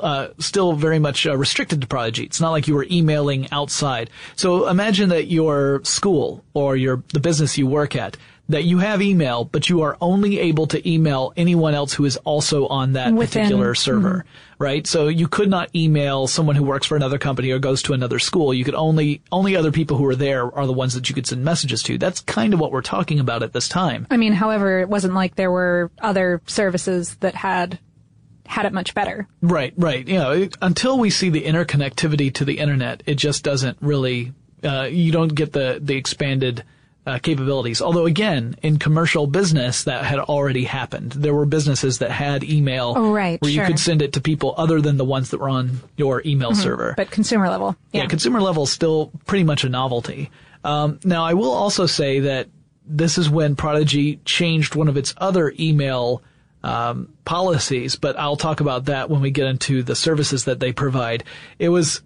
[0.00, 2.24] uh, still very much uh, restricted to Prodigy.
[2.24, 4.10] It's not like you were emailing outside.
[4.36, 8.16] So imagine that your school or your the business you work at
[8.50, 12.16] that you have email, but you are only able to email anyone else who is
[12.18, 14.24] also on that Within- particular server,
[14.58, 14.88] right?
[14.88, 18.18] So you could not email someone who works for another company or goes to another
[18.18, 18.52] school.
[18.52, 21.28] You could only only other people who are there are the ones that you could
[21.28, 21.96] send messages to.
[21.96, 24.08] That's kind of what we're talking about at this time.
[24.10, 27.78] I mean, however, it wasn't like there were other services that had
[28.50, 29.26] had it much better.
[29.40, 30.06] Right, right.
[30.06, 34.32] You know, it- until we see the interconnectivity to the internet, it just doesn't really.
[34.62, 36.64] Uh, you don't get the the expanded
[37.06, 37.80] uh, capabilities.
[37.80, 41.12] Although, again, in commercial business, that had already happened.
[41.12, 44.52] There were businesses that had email, Oh, right, where you could send it to people
[44.58, 46.92] other than the ones that were on your email server.
[46.96, 47.74] But consumer level.
[47.92, 48.08] Yeah, Yeah.
[48.08, 50.30] consumer level is still pretty much a novelty.
[50.62, 52.48] Um, now, I will also say that
[52.86, 56.22] this is when Prodigy changed one of its other email
[56.62, 60.72] um, policies, but I'll talk about that when we get into the services that they
[60.72, 61.24] provide.
[61.58, 62.02] It was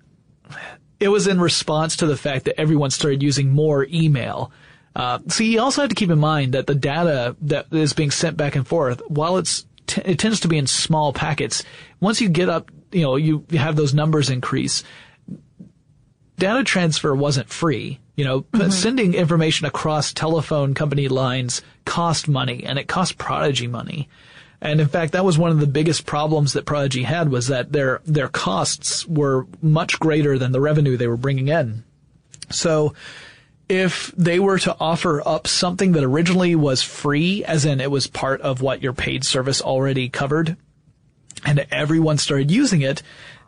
[1.01, 4.53] it was in response to the fact that everyone started using more email.
[4.97, 8.13] Uh, see, you also have to keep in mind that the data that is being
[8.13, 11.65] sent back and forth, while it's t- it tends to be in small packets,
[12.01, 14.85] once you get up, you know, you, have those numbers increase.
[16.39, 17.99] Data transfer wasn't free.
[18.17, 23.67] You know, p- sending information across telephone company lines cost money, and it cost Prodigy
[23.67, 24.09] money.
[24.61, 27.73] And in fact, that was one of the biggest problems that Prodigy had was that
[27.73, 31.85] their their costs were much greater than the revenue they were bringing in.
[32.51, 32.95] So
[33.69, 38.07] if they were to offer up something that originally was free, as in it was
[38.07, 40.57] part of what your paid service already covered,
[41.45, 43.03] and everyone started using it,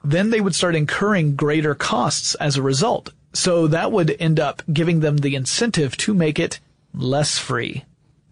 [0.05, 3.13] then they would start incurring greater costs as a result.
[3.33, 6.61] So that would end up giving them the incentive to make it
[6.95, 7.85] less free.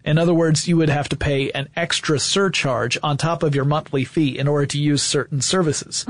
[0.05, 3.65] In other words, you would have to pay an extra surcharge on top of your
[3.65, 6.05] monthly fee in order to use certain services.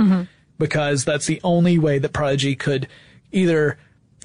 [0.60, 2.88] Because that's the only way that Prodigy could
[3.32, 3.78] either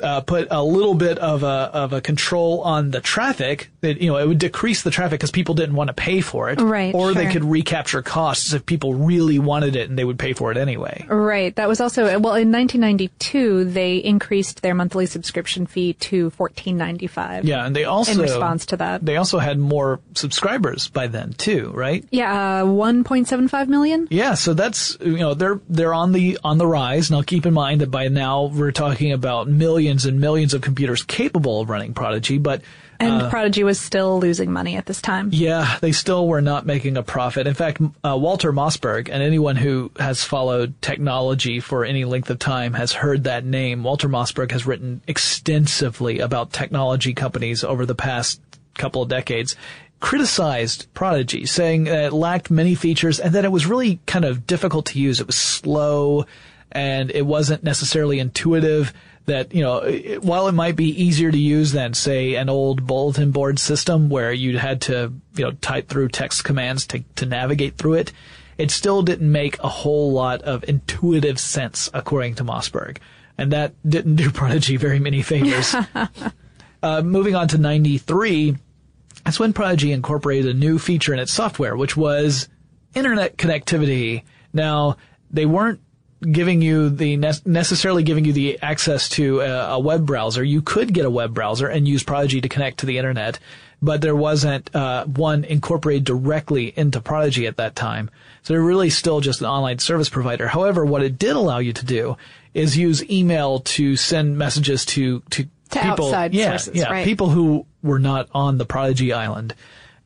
[0.03, 4.09] uh, put a little bit of a of a control on the traffic that you
[4.11, 6.95] know it would decrease the traffic because people didn't want to pay for it, Right,
[6.95, 10.51] Or they could recapture costs if people really wanted it and they would pay for
[10.51, 11.05] it anyway.
[11.09, 11.55] Right.
[11.57, 17.45] That was also well in 1992 they increased their monthly subscription fee to 14.95.
[17.45, 19.05] Yeah, and they also In response to that.
[19.05, 22.05] they also had more subscribers by then too, right?
[22.11, 24.09] Yeah, uh, 1.75 million.
[24.11, 27.11] Yeah, so that's you know they're they're on the on the rise.
[27.11, 31.03] Now keep in mind that by now we're talking about millions and millions of computers
[31.03, 32.63] capable of running Prodigy, but
[33.01, 35.31] And Prodigy was still losing money at this time.
[35.33, 37.47] Yeah, they still were not making a profit.
[37.47, 42.39] In fact, uh, Walter Mossberg, and anyone who has followed technology for any length of
[42.39, 43.83] time has heard that name.
[43.83, 48.41] Walter Mossberg has written extensively about technology companies over the past
[48.75, 49.57] couple of decades,
[50.01, 54.47] criticized Prodigy, saying that it lacked many features and that it was really kind of
[54.47, 55.21] difficult to use.
[55.21, 56.27] It was slow
[56.73, 58.93] and it wasn't necessarily intuitive
[59.27, 62.87] that, you know, it, while it might be easier to use than say an old
[62.87, 67.27] bulletin board system where you had to, you know, type through text commands to, to
[67.27, 68.13] navigate through it,
[68.59, 72.99] it still didn't make a whole lot of intuitive sense according to Mossberg.
[73.39, 75.75] And that didn't do Prodigy very many favors.
[76.83, 78.57] uh, moving on to 93,
[79.25, 82.49] that's when Prodigy incorporated a new feature in its software, which was
[82.95, 84.25] internet connectivity.
[84.53, 84.97] Now,
[85.31, 85.81] they weren't
[86.21, 90.45] giving you the ne- necessarily giving you the access to a, a web browser.
[90.45, 93.39] You could get a web browser and use Prodigy to connect to the internet,
[93.81, 98.11] but there wasn't uh, one incorporated directly into Prodigy at that time.
[98.43, 100.49] So they're really still just an online service provider.
[100.49, 102.17] However, what it did allow you to do
[102.55, 107.05] is use email to send messages to to, To people, yeah, sources, yeah, right.
[107.05, 109.55] people who were not on the Prodigy island.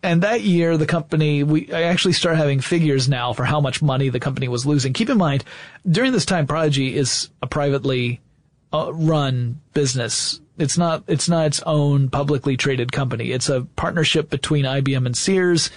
[0.04, 3.80] And that year, the company, we I actually start having figures now for how much
[3.80, 4.92] money the company was losing.
[4.92, 5.44] Keep in mind,
[5.90, 8.20] during this time, Prodigy is a privately
[8.70, 10.40] uh, run business.
[10.58, 13.32] It's not, it's not its own publicly traded company.
[13.32, 15.70] It's a partnership between IBM and Sears,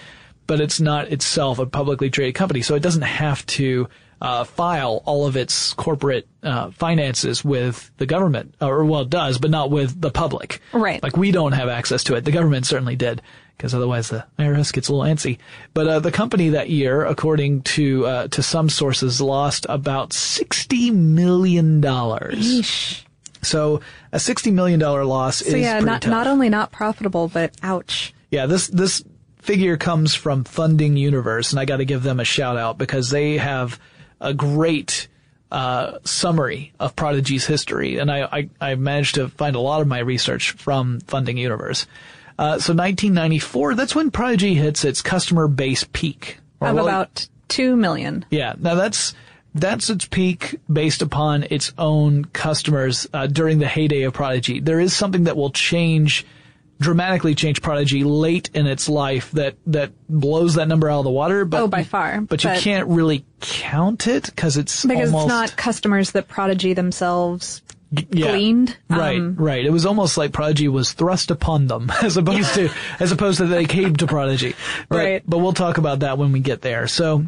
[0.45, 2.61] but it's not itself a publicly traded company.
[2.61, 3.87] So it doesn't have to,
[4.21, 9.37] uh, file all of its corporate, uh, finances with the government, or well, it does,
[9.37, 10.59] but not with the public.
[10.73, 11.01] Right.
[11.01, 12.25] Like we don't have access to it.
[12.25, 13.21] The government certainly did,
[13.57, 15.39] because otherwise the IRS gets a little antsy.
[15.73, 20.91] But uh, the company that year, according to uh, to some sources, lost about sixty
[20.91, 23.03] million dollars.
[23.41, 26.11] So a sixty million dollar loss is So yeah, not tough.
[26.11, 28.13] not only not profitable, but ouch.
[28.31, 29.03] Yeah, this this
[29.37, 33.09] figure comes from Funding Universe, and I got to give them a shout out because
[33.09, 33.79] they have
[34.19, 35.07] a great
[35.51, 38.23] uh, summary of Prodigy's history, and I,
[38.59, 41.87] I I managed to find a lot of my research from Funding Universe.
[42.39, 46.37] Uh, so 1994, that's when Prodigy hits its customer base peak.
[46.59, 48.25] Or Of about two million.
[48.29, 49.13] yeah, now that's
[49.55, 54.59] that's its peak based upon its own customers uh, during the heyday of Prodigy.
[54.59, 56.25] There is something that will change
[56.79, 61.09] dramatically change Prodigy late in its life that that blows that number out of the
[61.11, 61.43] water.
[61.43, 62.21] But Oh, by far.
[62.21, 66.73] But you can't really count it because it's Because almost it's not customers that Prodigy
[66.73, 68.31] themselves yeah.
[68.31, 68.77] gleaned.
[68.89, 69.65] Right, Um, right.
[69.65, 72.69] It was almost like Prodigy was thrust upon them as opposed to
[72.99, 74.55] as opposed to they came to Prodigy.
[74.89, 75.23] But, Right.
[75.25, 76.87] But we'll talk about that when we get there.
[76.87, 77.25] So,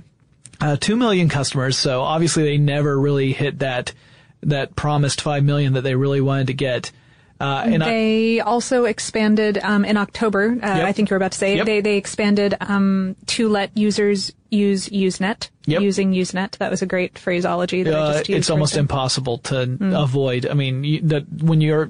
[0.61, 1.77] uh, two million customers.
[1.77, 3.93] So obviously they never really hit that
[4.41, 6.91] that promised five million that they really wanted to get.
[7.39, 10.57] Uh, and I, They also expanded um, in October.
[10.61, 11.65] Uh, I think you were about to say Yep.
[11.65, 15.81] they they expanded um, to let users use Usenet Yep.
[15.81, 16.57] using Usenet.
[16.57, 18.39] That was a great phraseology that I uh, just used.
[18.39, 20.47] it's almost impossible to avoid.
[20.47, 21.89] I mean, you, that when your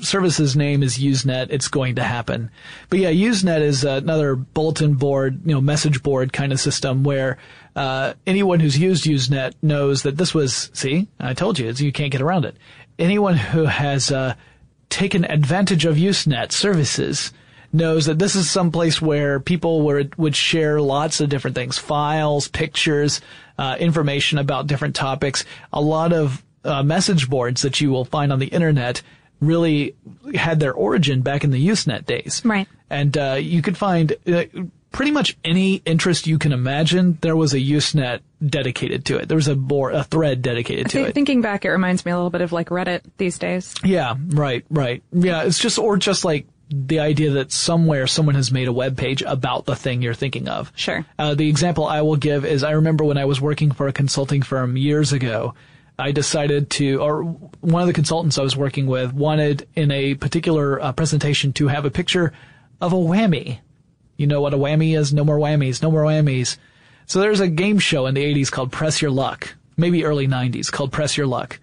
[0.00, 2.50] service's name is Usenet, it's going to happen.
[2.88, 7.38] But yeah, Usenet is another bulletin board, you know, message board kind of system where
[7.76, 10.70] uh, anyone who's used Usenet knows that this was.
[10.72, 12.56] See, I told you, you can't get around it.
[12.98, 14.34] Anyone who has uh,
[14.92, 17.32] taken advantage of Usenet services
[17.72, 21.78] knows that this is some place where people would would share lots of different things,
[21.78, 23.20] files, pictures,
[23.58, 25.44] uh, information about different topics.
[25.72, 29.02] A lot of uh, message boards that you will find on the internet
[29.40, 29.96] really
[30.34, 32.42] had their origin back in the Usenet days.
[32.44, 32.68] Right.
[32.90, 34.44] And uh, you could find uh,
[34.92, 39.28] pretty much any interest you can imagine, there was a Usenet dedicated to it.
[39.28, 41.14] There was a board, a thread dedicated to it.
[41.14, 43.74] Thinking back, it reminds me a little bit of like Reddit these days.
[43.82, 45.02] Yeah, right, right.
[45.12, 48.96] Yeah, it's just, or just like the idea that somewhere someone has made a web
[48.96, 50.72] page about the thing you're thinking of.
[50.74, 51.04] Sure.
[51.18, 53.92] Uh, the example I will give is I remember when I was working for a
[53.92, 55.54] consulting firm years ago,
[55.98, 57.24] I decided to, or
[57.60, 61.68] one of the consultants I was working with wanted in a particular uh, presentation to
[61.68, 62.32] have a picture
[62.80, 63.58] of a whammy.
[64.16, 65.12] You know what a whammy is?
[65.12, 66.56] No more whammies, no more whammies.
[67.06, 70.70] So there's a game show in the 80s called Press Your Luck, maybe early 90s,
[70.70, 71.58] called Press Your Luck.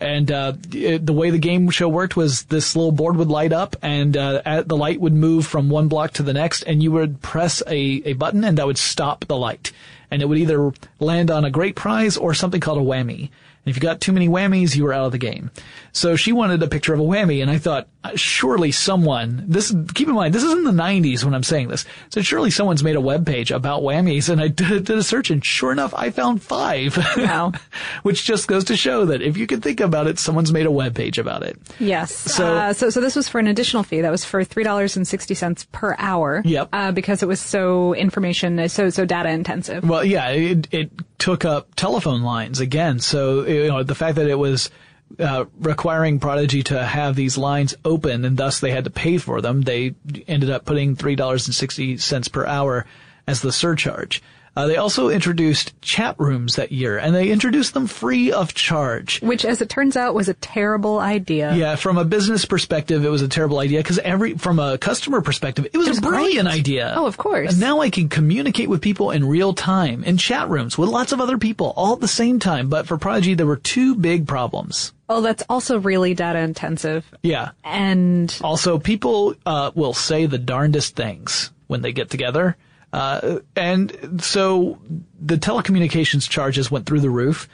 [0.00, 3.52] And uh, it, the way the game show worked was this little board would light
[3.52, 6.92] up, and uh, the light would move from one block to the next, and you
[6.92, 9.72] would press a, a button, and that would stop the light.
[10.10, 13.30] And it would either land on a great prize or something called a whammy.
[13.68, 15.50] And if you got too many whammies, you were out of the game.
[15.92, 19.74] So she wanted a picture of a whammy, and I thought, uh, surely someone, this,
[19.94, 22.82] keep in mind, this is in the 90s when I'm saying this, so surely someone's
[22.82, 25.92] made a web page about whammies, and I did, did a search, and sure enough,
[25.94, 26.96] I found five.
[27.18, 27.52] Wow.
[28.04, 30.70] Which just goes to show that if you can think about it, someone's made a
[30.70, 31.58] web page about it.
[31.78, 32.14] Yes.
[32.14, 34.00] So- uh, so so this was for an additional fee.
[34.00, 36.40] That was for three dollars and sixty cents per hour.
[36.44, 36.68] Yep.
[36.72, 39.86] Uh, because it was so information, so so data intensive.
[39.86, 43.00] Well, yeah, it, it took up telephone lines again.
[43.00, 44.70] So, you know, the fact that it was
[45.18, 49.40] uh, requiring Prodigy to have these lines open and thus they had to pay for
[49.40, 49.94] them, they
[50.26, 52.86] ended up putting $3.60 per hour
[53.26, 54.22] as the surcharge.
[54.58, 59.22] Uh, they also introduced chat rooms that year and they introduced them free of charge.
[59.22, 61.54] Which, as it turns out, was a terrible idea.
[61.54, 65.20] Yeah, from a business perspective, it was a terrible idea because every, from a customer
[65.20, 66.58] perspective, it was, was a brilliant great.
[66.58, 66.92] idea.
[66.96, 67.52] Oh, of course.
[67.52, 71.12] And now I can communicate with people in real time in chat rooms with lots
[71.12, 72.68] of other people all at the same time.
[72.68, 74.92] But for Prodigy, there were two big problems.
[75.08, 77.08] Oh, that's also really data intensive.
[77.22, 77.50] Yeah.
[77.62, 82.56] And Also, people uh, will say the darndest things when they get together.
[82.92, 84.78] Uh, and so
[85.20, 87.48] the telecommunications charges went through the roof.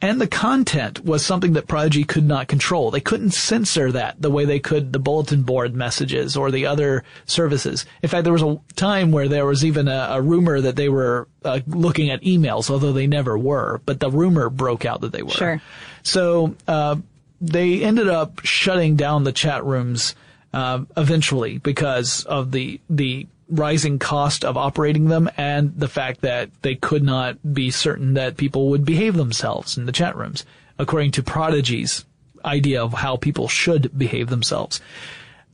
[0.00, 2.92] And the content was something that Prodigy could not control.
[2.92, 7.02] They couldn't censor that the way they could the bulletin board messages or the other
[7.26, 7.84] services.
[8.00, 10.88] In fact, there was a time where there was even a, a rumor that they
[10.88, 13.80] were uh, looking at emails, although they never were.
[13.86, 15.30] But the rumor broke out that they were.
[15.30, 15.60] Sure.
[16.04, 16.94] So uh,
[17.40, 20.14] they ended up shutting down the chat rooms
[20.52, 26.50] uh, eventually because of the the rising cost of operating them and the fact that
[26.62, 30.44] they could not be certain that people would behave themselves in the chat rooms,
[30.78, 32.04] according to Prodigy's
[32.44, 34.80] idea of how people should behave themselves.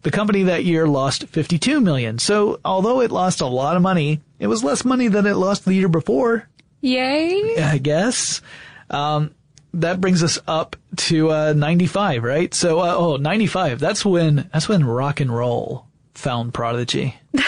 [0.03, 2.18] The company that year lost 52 million.
[2.18, 5.64] So although it lost a lot of money, it was less money than it lost
[5.64, 6.49] the year before.
[6.80, 7.57] yay.
[7.57, 8.42] I guess.
[8.90, 9.34] Um,
[9.72, 12.53] that brings us up to uh, 95, right?
[12.53, 13.80] So, uh, oh, 95.
[13.80, 17.17] That's when that's when rock and roll found Prodigy.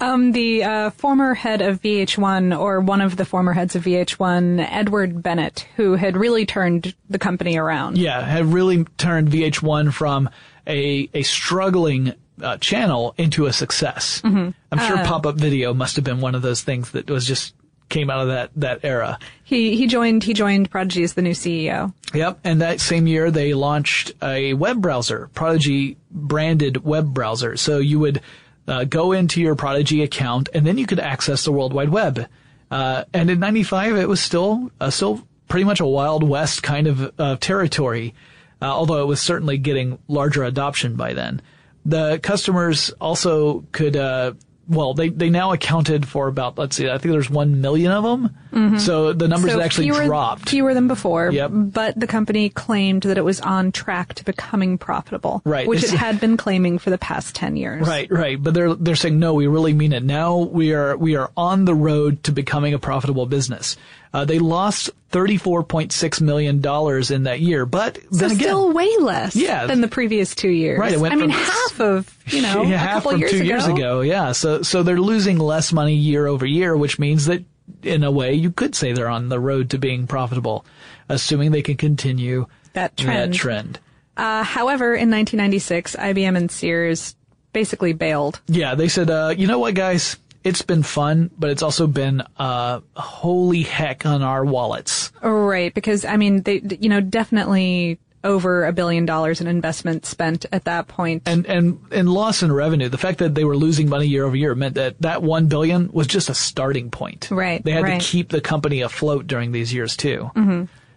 [0.00, 4.66] Um, the uh, former head of VH1, or one of the former heads of VH1,
[4.70, 7.96] Edward Bennett, who had really turned the company around.
[7.96, 10.28] Yeah, had really turned VH1 from
[10.66, 14.20] a a struggling uh, channel into a success.
[14.22, 14.50] Mm-hmm.
[14.72, 17.54] I'm sure Uh, pop-up video must have been one of those things that was just
[17.88, 19.18] came out of that that era.
[19.42, 21.92] He he joined he joined Prodigy as the new CEO.
[22.12, 27.56] Yep, and that same year they launched a web browser, Prodigy branded web browser.
[27.56, 28.20] So you would
[28.66, 32.26] uh, go into your Prodigy account, and then you could access the World Wide Web.
[32.70, 36.86] Uh, and in '95, it was still uh, still pretty much a Wild West kind
[36.86, 38.14] of uh, territory,
[38.62, 41.42] uh, although it was certainly getting larger adoption by then.
[41.84, 43.96] The customers also could.
[44.68, 48.02] Well, they, they now accounted for about, let's see, I think there's one million of
[48.02, 48.36] them.
[48.52, 48.78] Mm-hmm.
[48.78, 50.48] So the numbers so actually fewer, dropped.
[50.48, 51.30] fewer than before.
[51.30, 51.50] Yep.
[51.52, 55.66] But the company claimed that it was on track to becoming profitable, Right.
[55.66, 57.86] Which it had been claiming for the past ten years.
[57.86, 58.42] Right, right.
[58.42, 60.02] But they're they're saying no, we really mean it.
[60.02, 63.76] Now we are we are on the road to becoming a profitable business.
[64.14, 68.30] Uh, they lost thirty four point six million dollars in that year, but So then
[68.30, 69.66] again, still way less Yeah.
[69.66, 70.78] than the previous two years.
[70.78, 73.44] Right, it went I mean, half of you know yeah, half from years two ago.
[73.44, 74.00] years ago.
[74.02, 77.42] Yeah, so so they're losing less money year over year, which means that
[77.82, 80.64] in a way you could say they're on the road to being profitable,
[81.08, 83.32] assuming they can continue That trend.
[83.34, 83.78] That trend.
[84.16, 87.16] Uh, however, in 1996, IBM and Sears
[87.52, 88.40] basically bailed.
[88.46, 90.16] Yeah, they said, uh, you know what, guys?
[90.44, 95.10] It's been fun, but it's also been uh, holy heck on our wallets.
[95.22, 100.46] Right, because I mean, they you know definitely over a billion dollars in investment spent
[100.52, 101.22] at that point.
[101.26, 102.88] and and and loss in revenue.
[102.88, 105.90] The fact that they were losing money year over year meant that that one billion
[105.92, 107.28] was just a starting point.
[107.30, 108.00] Right, They had right.
[108.00, 110.30] to keep the company afloat during these years too.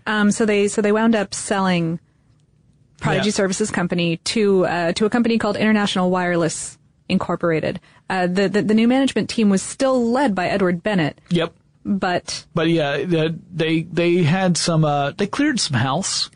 [0.05, 1.99] Um, so they so they wound up selling
[2.99, 3.33] Prodigy Yeah.
[3.33, 6.76] Services Company to uh, to a company called International Wireless
[7.09, 7.79] Incorporated.
[8.09, 11.53] Uh, the, the the new management team was still led by Edward Bennett, Yep.
[11.85, 16.29] but But yeah, the- they they had some uh they cleared some house.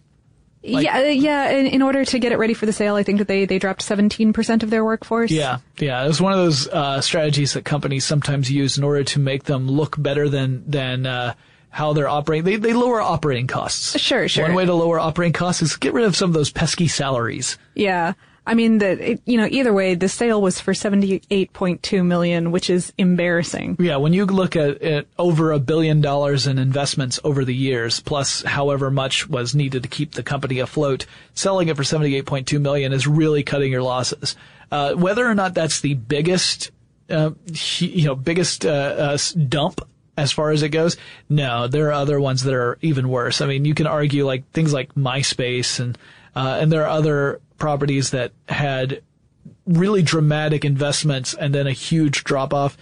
[0.63, 1.49] yeah, uh, yeah.
[1.49, 3.57] In, in order to get it ready for the sale, I think that they they
[3.59, 5.31] dropped 17% of their workforce.
[5.31, 6.03] Yeah, yeah.
[6.03, 9.43] It was one of those uh, strategies that companies sometimes use in order to make
[9.45, 11.33] them look better than than uh,
[11.69, 12.45] how they're operating.
[12.45, 13.99] They they lower operating costs.
[13.99, 14.43] Sure, sure.
[14.45, 17.57] One way to lower operating costs is get rid of some of those pesky salaries.
[17.75, 18.13] Yeah.
[18.45, 22.91] I mean that you know either way the sale was for 78.2 million which is
[22.97, 23.77] embarrassing.
[23.79, 27.99] Yeah, when you look at, at over a billion dollars in investments over the years,
[27.99, 32.93] plus however much was needed to keep the company afloat, selling it for 78.2 million
[32.93, 34.35] is really cutting your losses.
[34.71, 36.71] Uh, whether or not that's the biggest,
[37.09, 37.31] uh,
[37.77, 39.17] you know, biggest, uh, uh,
[39.47, 39.81] dump
[40.17, 40.97] as far as it goes,
[41.29, 43.41] no, there are other ones that are even worse.
[43.41, 45.97] I mean, you can argue like things like MySpace and,
[46.35, 49.03] uh, and there are other properties that had
[49.67, 52.75] really dramatic investments and then a huge drop off,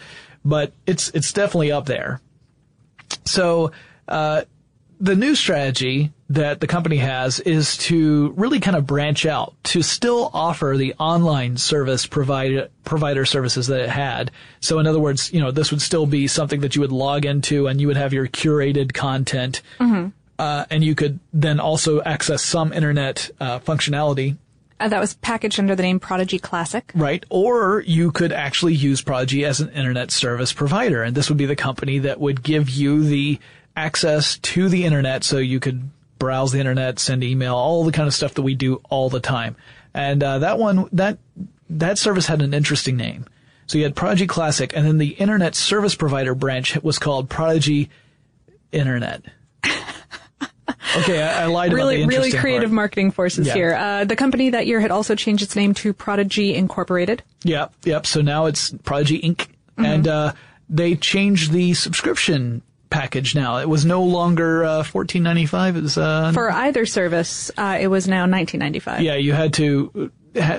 [0.46, 2.22] but it's it's definitely up there.
[3.26, 3.74] So
[4.08, 4.44] uh,
[5.02, 9.82] the new strategy that the company has is to really kind of branch out to
[9.82, 14.32] still offer the online service provider provider services that it had.
[14.62, 17.26] So in other words, you know, this would still be something that you would log
[17.26, 19.62] into and you would have your curated content.
[20.40, 24.38] Uh, and you could then also access some internet uh, functionality
[24.80, 26.90] Uh, that was packaged under the name Prodigy Classic.
[26.96, 27.26] Right.
[27.30, 31.04] Or you could actually use Prodigy as an internet service provider.
[31.04, 33.40] And this would be the company that would give you the
[33.76, 38.08] access to the internet so you could browse the internet, send email, all the kind
[38.08, 39.56] of stuff that we do all the time.
[39.94, 41.18] And, uh, that one, that,
[41.70, 43.26] that service had an interesting name.
[43.68, 47.90] So you had Prodigy Classic and then the internet service provider branch was called Prodigy
[48.72, 49.24] Internet.
[50.98, 52.76] Okay, I, I lied about the Really, really creative part.
[52.76, 53.54] marketing forces Yeah.
[53.54, 53.74] here.
[53.76, 57.24] Uh, the company that year had also changed its name to Prodigy Incorporated.
[57.44, 58.06] Yep, yep.
[58.06, 59.36] So now it's Prodigy Inc.
[59.38, 59.86] Mm-hmm.
[59.86, 60.34] And uh,
[60.70, 63.58] they changed the subscription package now.
[63.58, 65.76] It was no longer uh, fourteen ninety five.
[65.78, 69.02] It was uh, For either service, uh, it was now 1995.
[69.02, 69.16] yeah.
[69.16, 70.12] You had to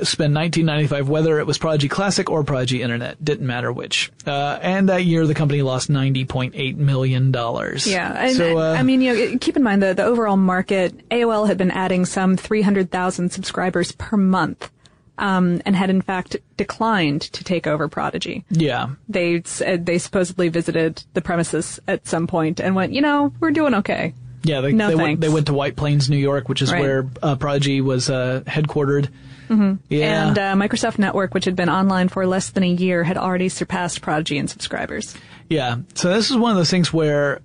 [0.03, 3.25] spend nineteen ninety five, whether it was Prodigy Classic or Prodigy Internet.
[3.25, 4.11] Didn't matter which.
[4.27, 7.87] Uh, and that year, the company lost ninety point eight million dollars.
[7.87, 11.09] Yeah, and, so uh, I mean, you know, keep in mind the the overall market.
[11.11, 14.71] AOL had been adding some 300,000 subscribers per month,
[15.19, 18.45] um, and had in fact declined to take over Prodigy.
[18.51, 23.33] yeah, They said they supposedly visited the premises at some point and went, you know,
[23.41, 24.15] we're doing okay.
[24.43, 24.61] yeah.
[24.61, 25.21] They, No they went.
[25.21, 26.81] They went to White Plains, New York, which is Right.
[26.81, 29.09] where uh, Prodigy was uh, headquartered.
[29.51, 29.75] Mm-hmm.
[29.89, 30.29] Yeah.
[30.29, 33.49] And uh, Microsoft Network, which had been online for less than a year, had already
[33.49, 35.17] surpassed Prodigy in subscribers.
[35.49, 35.79] Yeah.
[35.95, 37.41] So this is one of those things where,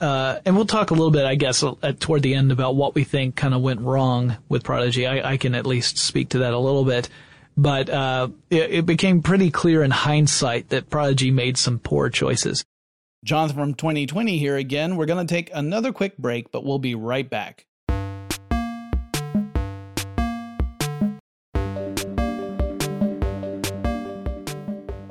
[0.00, 2.96] uh, and we'll talk a little bit, I guess, at, toward the end about what
[2.96, 5.06] we think kind of went wrong with Prodigy.
[5.06, 7.08] I, I can at least speak to that a little bit.
[7.56, 12.64] But, uh, it, it became pretty clear in hindsight that Prodigy made some poor choices.
[13.24, 14.96] Jonathan from 2020 here again.
[14.96, 17.66] We're going to take another quick break, but we'll be right back.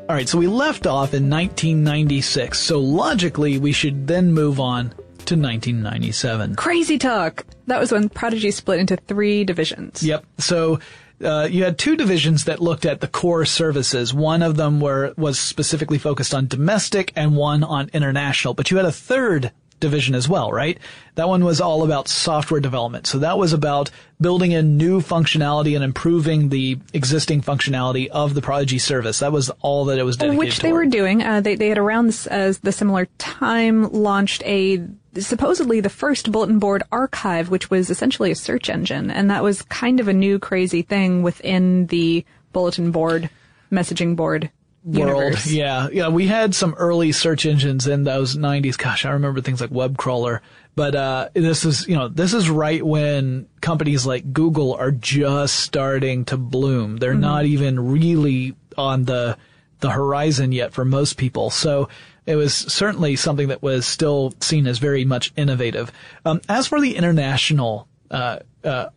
[0.09, 0.27] All right.
[0.27, 2.59] So we left off in 1996.
[2.59, 4.89] So logically, we should then move on
[5.25, 6.55] to 1997.
[6.55, 7.45] Crazy talk!
[7.65, 10.01] That was when Prodigy split into three divisions.
[10.01, 10.25] Yep.
[10.37, 10.79] So
[11.21, 14.13] uh, you had two divisions that looked at the core services.
[14.13, 18.53] One of them were was specifically focused on domestic, and one on international.
[18.53, 20.77] But you had a third division as well, right?
[21.15, 23.07] That one was all about software development.
[23.07, 28.41] So that was about building in new functionality and improving the existing functionality of the
[28.41, 29.19] Prodigy service.
[29.19, 30.85] That was all that it was dedicated Which they toward.
[30.85, 31.23] were doing.
[31.23, 34.83] Uh, they, they had around this, uh, the similar time launched a
[35.19, 39.63] supposedly the first bulletin board archive, which was essentially a search engine, and that was
[39.63, 42.23] kind of a new crazy thing within the
[42.53, 43.29] bulletin board
[43.71, 44.51] messaging board
[44.87, 45.09] world.
[45.09, 45.51] universe.
[45.51, 46.07] Yeah, yeah.
[46.07, 48.77] We had some early search engines in those '90s.
[48.77, 50.41] Gosh, I remember things like web crawler.
[50.75, 55.59] But uh, this is, you know, this is right when companies like Google are just
[55.61, 56.97] starting to bloom.
[56.97, 59.37] They're not even really on the
[59.79, 61.49] the horizon yet for most people.
[61.49, 61.89] So
[62.27, 65.91] it was certainly something that was still seen as very much innovative.
[66.25, 68.89] Um, as for the international uh, uh,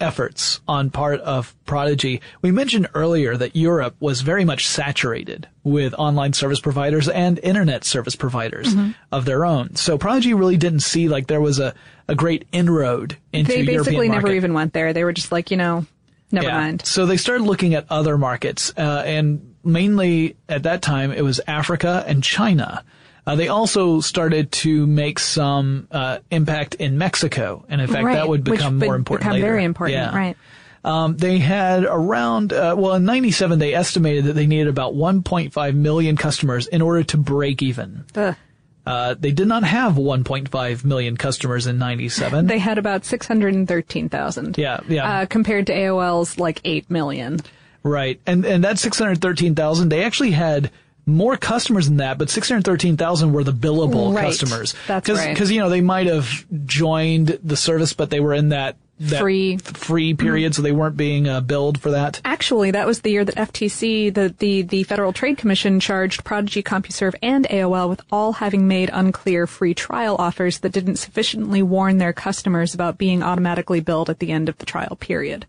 [0.00, 2.20] efforts on part of Prodigy.
[2.40, 7.84] We mentioned earlier that Europe was very much saturated with online service providers and internet
[7.84, 8.74] service providers
[9.12, 9.74] of their own.
[9.76, 11.74] So Prodigy really didn't see like there was a,
[12.06, 14.36] a great inroad into They European basically never market.
[14.36, 14.92] even went there.
[14.92, 15.84] They were just like, you know,
[16.30, 16.60] never Yeah.
[16.60, 16.86] mind.
[16.86, 21.40] So they started looking at other markets, uh, and mainly at that time it was
[21.46, 22.84] Africa and China.
[23.28, 28.14] Uh, they also started to make some uh, impact in Mexico, and in fact right.
[28.14, 29.46] that would which become more important Become later.
[29.46, 30.16] very important, Yeah.
[30.16, 30.36] right?
[30.82, 35.74] Um, they had around, uh, well, in 97, they estimated that they needed about 1.5
[35.74, 38.04] million customers in order to break even.
[38.86, 42.46] Uh, they did not have 1.5 million customers in 97.
[42.46, 44.56] They had about 613,000.
[44.56, 45.18] yeah, yeah.
[45.20, 47.40] Uh, compared to AOL's like 8 million.
[47.82, 48.20] Right.
[48.26, 50.70] And and that 613,000, they actually had
[51.08, 54.26] more customers than that, but 613,000 were the billable Right.
[54.26, 54.74] customers.
[54.86, 55.36] That's Cause, right.
[55.36, 59.20] Cause, you know, they might have joined the service, but they were in that, that
[59.20, 59.56] Free.
[59.58, 62.20] free period, so they weren't being uh, billed for that.
[62.24, 66.62] Actually, that was the year that FTC, the, the, the Federal Trade Commission, charged Prodigy,
[66.64, 71.98] CompuServe, and AOL with all having made unclear free trial offers that didn't sufficiently warn
[71.98, 75.46] their customers about being automatically billed at the end of the trial period.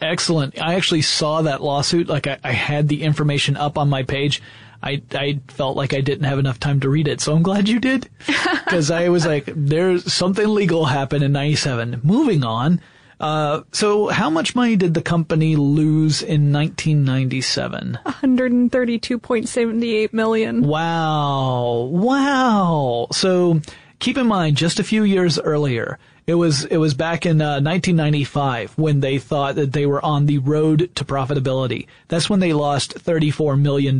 [0.00, 0.60] Excellent.
[0.60, 2.08] I actually saw that lawsuit.
[2.08, 4.42] Like I, I had the information up on my page.
[4.82, 7.68] I, I felt like I didn't have enough time to read it, so I'm glad
[7.68, 8.08] you did.
[8.66, 12.00] Cause I was like, there's something legal happened in 97.
[12.02, 12.80] Moving on.
[13.20, 17.98] Uh, so how much money did the company lose in 1997?
[18.04, 20.62] 132.78 million.
[20.62, 21.88] Wow.
[21.92, 23.06] Wow.
[23.12, 23.60] So
[24.02, 27.60] keep in mind, just a few years earlier, it was, it was back in uh,
[27.60, 31.86] 1995 when they thought that they were on the road to profitability.
[32.08, 33.96] That's when they lost $34 million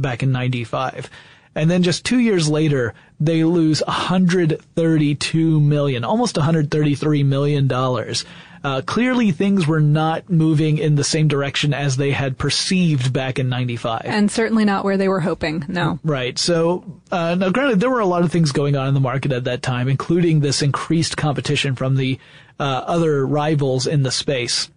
[0.00, 1.10] back in 95.
[1.54, 8.26] And then just two years later, they lose 132 million, almost 133 million dollars.
[8.64, 13.38] Uh, clearly things were not moving in the same direction as they had perceived back
[13.38, 14.02] in 95.
[14.04, 15.64] And certainly not where they were hoping.
[15.68, 15.98] No.
[16.04, 16.38] Right.
[16.38, 19.32] So, uh, now granted, there were a lot of things going on in the market
[19.32, 22.18] at that time, including this increased competition from the
[22.58, 24.70] uh, other rivals in the space.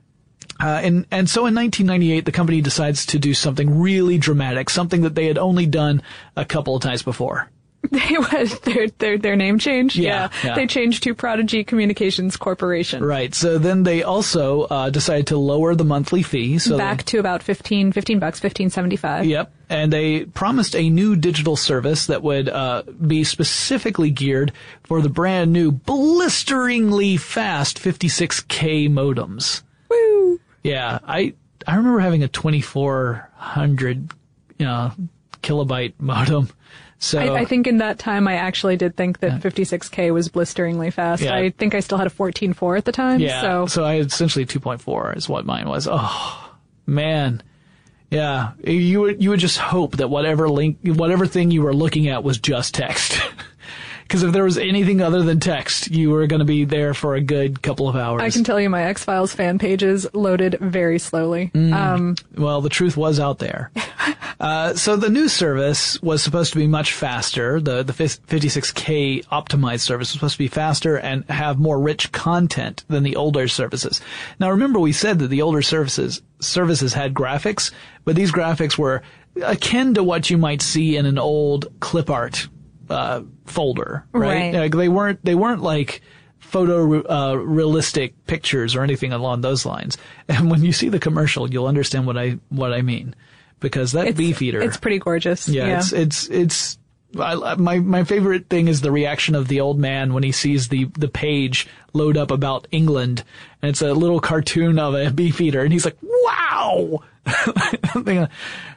[0.62, 5.02] Uh, and, and so in 1998, the company decides to do something really dramatic, something
[5.02, 6.02] that they had only done
[6.36, 7.50] a couple of times before.
[7.92, 9.96] They was their their their name changed.
[9.96, 10.54] Yeah, yeah.
[10.54, 13.04] They changed to Prodigy Communications Corporation.
[13.04, 13.34] Right.
[13.34, 16.60] So then they also, uh, decided to lower the monthly fee.
[16.60, 19.26] So Back to about 15, 15 bucks, 1575.
[19.26, 19.54] Yep.
[19.70, 24.52] And they promised a new digital service that would uh, be specifically geared
[24.84, 29.64] for the brand new blisteringly fast 56k modems.
[29.90, 30.40] Woo!
[30.64, 31.34] Yeah, I
[31.66, 34.14] I remember having a 2400
[34.60, 34.92] you know,
[35.42, 36.50] kilobyte modem.
[37.02, 40.92] So I, I think in that time I actually did think that 56k was blisteringly
[40.92, 41.24] fast.
[41.24, 41.34] Yeah.
[41.34, 43.22] I think I still had a 14.4 at the time.
[43.22, 45.88] yeah, So I essentially 2.4 is what mine was.
[45.90, 47.42] Oh man.
[48.12, 52.08] Yeah, you would you would just hope that whatever link, whatever thing you were looking
[52.10, 53.20] at was just text.
[54.10, 57.14] Because if there was anything other than text, you were going to be there for
[57.14, 58.24] a good couple of hours.
[58.24, 61.52] I can tell you my X Files fan pages loaded very slowly.
[61.54, 61.74] Mm.
[61.74, 63.70] Um, well, the truth was out there.
[64.40, 67.62] uh, so the new service was supposed to be much faster.
[67.62, 72.86] The the 56k optimized service was supposed to be faster and have more rich content
[72.88, 74.02] than the older services.
[74.40, 77.70] Now, remember we said that the older services services had graphics,
[78.06, 79.04] but these graphics were
[79.44, 82.48] akin to what you might see in an old clip art
[82.90, 84.54] uh, folder, right?
[84.54, 84.54] Right.
[84.56, 86.02] Like they weren't they weren't like
[86.40, 89.98] photo uh, realistic pictures or anything along those lines.
[90.30, 93.16] And when you see the commercial, you'll understand what I what I mean
[93.60, 95.48] because that it's, beefeater, It's pretty gorgeous.
[95.50, 95.78] yeah, Yeah.
[95.80, 96.78] it's it's it's.
[97.20, 100.68] I, my my favorite thing is the reaction of the old man when he sees
[100.68, 103.24] the the page load up about England,
[103.64, 107.00] and it's a little cartoon of a beefeater, and he's like, "Wow!"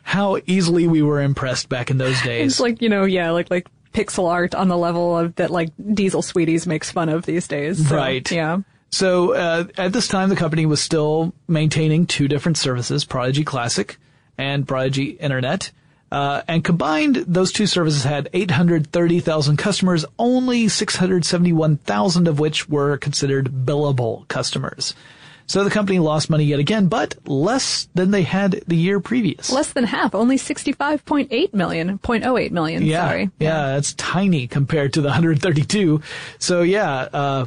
[0.02, 2.52] How easily we were impressed back in those days.
[2.52, 5.70] It's like, you know, yeah, like, like pixel art on the level of that like
[5.94, 7.88] Diesel Sweeties makes fun of these days.
[7.88, 8.30] So, Right.
[8.30, 8.60] Yeah.
[8.90, 13.96] So uh, at this time, the company was still maintaining two different services: Prodigy Classic
[14.36, 15.70] and Prodigy Internet.
[16.10, 23.46] Uh, and combined, those two services had 830,000 customers, only 671,000 of which were considered
[23.64, 24.94] billable customers.
[25.52, 29.52] So the company lost money yet again, but less than they had the year previous.
[29.52, 33.30] Less than half, only 65.8 million, 0.08 million, yeah, sorry.
[33.38, 36.00] Yeah, that's tiny compared to the 132.
[36.38, 37.46] So yeah, uh,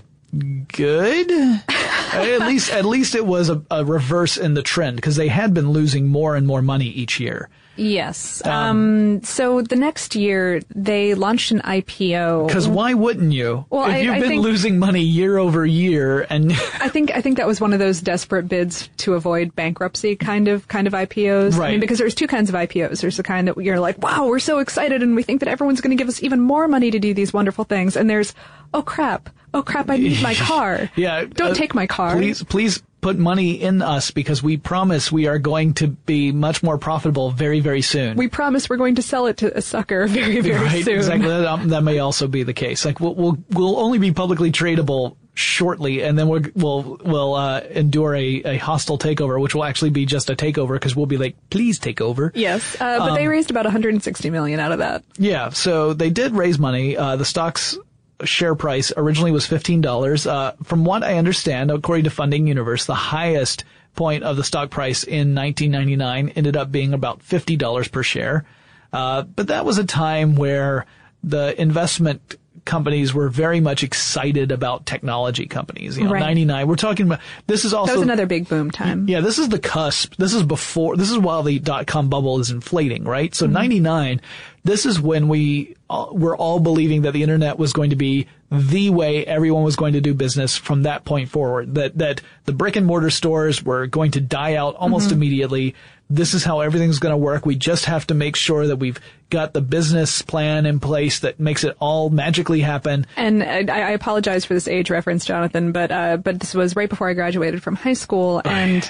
[0.67, 1.31] good.
[2.13, 5.55] at least, at least it was a, a reverse in the trend because they had
[5.55, 7.49] been losing more and more money each year.
[7.77, 8.45] Yes.
[8.45, 12.47] Um, so the next year they launched an IPO.
[12.47, 13.65] Because why wouldn't you?
[13.69, 17.11] Well, if I- you've I been think- losing money year over year, and I think
[17.15, 20.87] I think that was one of those desperate bids to avoid bankruptcy kind of kind
[20.87, 21.55] of IPOs.
[21.55, 21.71] I Right.
[21.71, 23.01] mean, because there's two kinds of IPOs.
[23.01, 25.81] There's the kind that you're like, wow, we're so excited and we think that everyone's
[25.81, 27.95] going to give us even more money to do these wonderful things.
[27.95, 28.33] And there's,
[28.73, 30.89] oh crap, oh crap, I need my car.
[30.95, 32.15] yeah, don't uh, take my car.
[32.15, 36.63] Please, please put money in us because we promise we are going to be much
[36.63, 38.17] more profitable very, very soon.
[38.17, 40.95] We promise we're going to sell it to a sucker very very right, soon.
[40.95, 41.25] exactly.
[41.35, 42.83] That, um, that may also be the case.
[42.83, 47.59] Like we'll, we'll we'll only be publicly tradable shortly, and then we'll we'll we'll uh,
[47.69, 51.17] endure a, a hostile takeover, which will actually be just a takeover because we'll be
[51.17, 52.31] like, please take over.
[52.33, 55.03] Yes, uh, but they raised about 160 million out of that.
[55.17, 56.97] Yeah, so they did raise money.
[56.97, 57.77] Uh, the stock's
[58.23, 60.25] share price originally was fifteen dollars.
[60.25, 63.63] Uh, from what I understand, according to Funding Universe, the highest
[63.95, 68.45] point of the stock price in 1999 ended up being about fifty dollars per share.
[68.93, 70.85] Uh, but that was a time where
[71.23, 75.97] the investment companies were very much excited about technology companies.
[75.97, 76.19] You know, Right.
[76.19, 76.67] 99.
[76.67, 79.07] We're talking about, this is also, That was another big boom time.
[79.09, 80.15] yeah, this is the cusp.
[80.17, 83.35] This is before, this is while the dot com bubble is inflating, right?
[83.35, 84.21] So 99,
[84.63, 88.27] this is when we uh, were all believing that the internet was going to be
[88.51, 91.75] the way everyone was going to do business from that point forward.
[91.75, 95.75] That, that the brick and mortar stores were going to die out almost immediately.
[96.09, 97.45] This is how everything's going to work.
[97.45, 98.99] We just have to make sure that we've
[99.31, 103.07] got the business plan in place that makes it all magically happen.
[103.15, 106.89] And I, I apologize for this age reference, Jonathan, but uh, but this was right
[106.89, 108.89] before I graduated from high school, and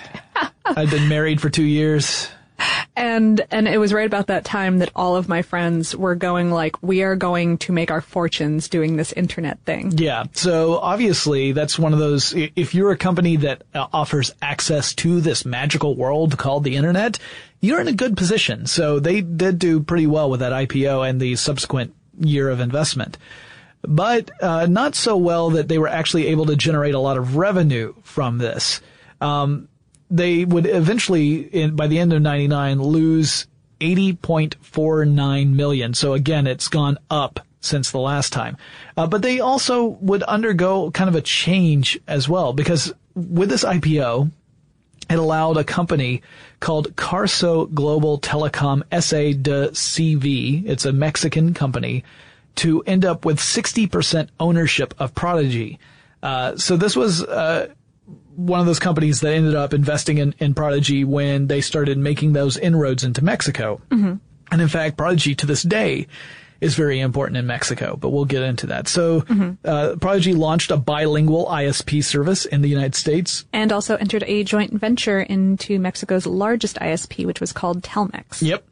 [0.66, 2.28] I've been married for two years.
[2.96, 6.52] And and it was right about that time that all of my friends were going
[6.52, 9.92] like, we are going to make our fortunes doing this internet thing.
[9.98, 10.26] Yeah.
[10.34, 15.22] So obviously that's one of those, if you're a company that uh, offers access to
[15.22, 17.20] this magical world called the internet,
[17.60, 18.66] you're in a good position.
[18.66, 23.18] So they did do pretty well with that IPO and the subsequent year of investment.
[23.82, 27.36] But, uh, not so well that they were actually able to generate a lot of
[27.36, 28.82] revenue from this.
[29.22, 29.68] Um,
[30.18, 33.48] they would eventually, in, by the end of 99, lose
[33.80, 35.94] 80.49 million.
[35.94, 38.58] So again, it's gone up since the last time.
[38.96, 43.64] Uh, but they also would undergo kind of a change as well because with this
[43.64, 44.32] IPO,
[45.10, 46.22] it allowed a company
[46.60, 52.04] called Carso Global Telecom SA de CV, it's a Mexican company,
[52.56, 55.80] to end up with 60% ownership of Prodigy.
[56.24, 57.68] Uh, so this was, uh,
[58.36, 62.34] one of those companies that ended up investing in, in Prodigy when they started making
[62.34, 63.82] those inroads into Mexico.
[64.52, 66.08] And in fact, Prodigy to this day
[66.62, 68.88] is very important in Mexico, but we'll get into that.
[68.88, 69.24] So,
[69.66, 73.46] uh, Prodigy launched a bilingual ISP service in the United States.
[73.52, 78.42] And also entered a joint venture into Mexico's largest ISP, which was called Telmex.
[78.42, 78.64] Yep.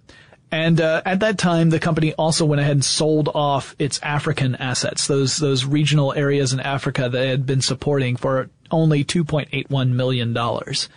[0.53, 4.53] And uh, at that time, the company also went ahead and sold off its African
[4.53, 9.93] assets, those those regional areas in Africa that it had been supporting for only 2.81
[9.93, 10.89] million dollars.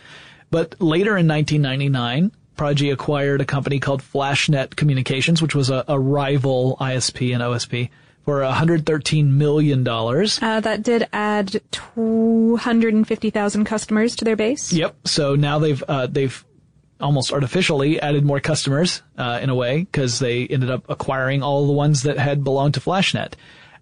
[0.50, 5.98] But later in 1999, Prodigy acquired a company called FlashNet Communications, which was a, a
[5.98, 7.88] rival ISP and OSP,
[8.26, 10.38] for 113 million dollars.
[10.42, 14.70] Uh, that did add 250,000 customers to their base.
[14.70, 14.96] Yep.
[15.06, 16.44] So now they've uh, they've
[17.00, 21.66] almost artificially added more customers uh, in a way because they ended up acquiring all
[21.66, 23.34] the ones that had belonged to FlashNet.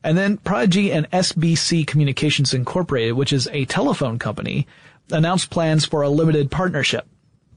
[0.03, 4.67] And then Prodigy and SBC Communications Incorporated, which is a telephone company,
[5.11, 7.07] announced plans for a limited partnership.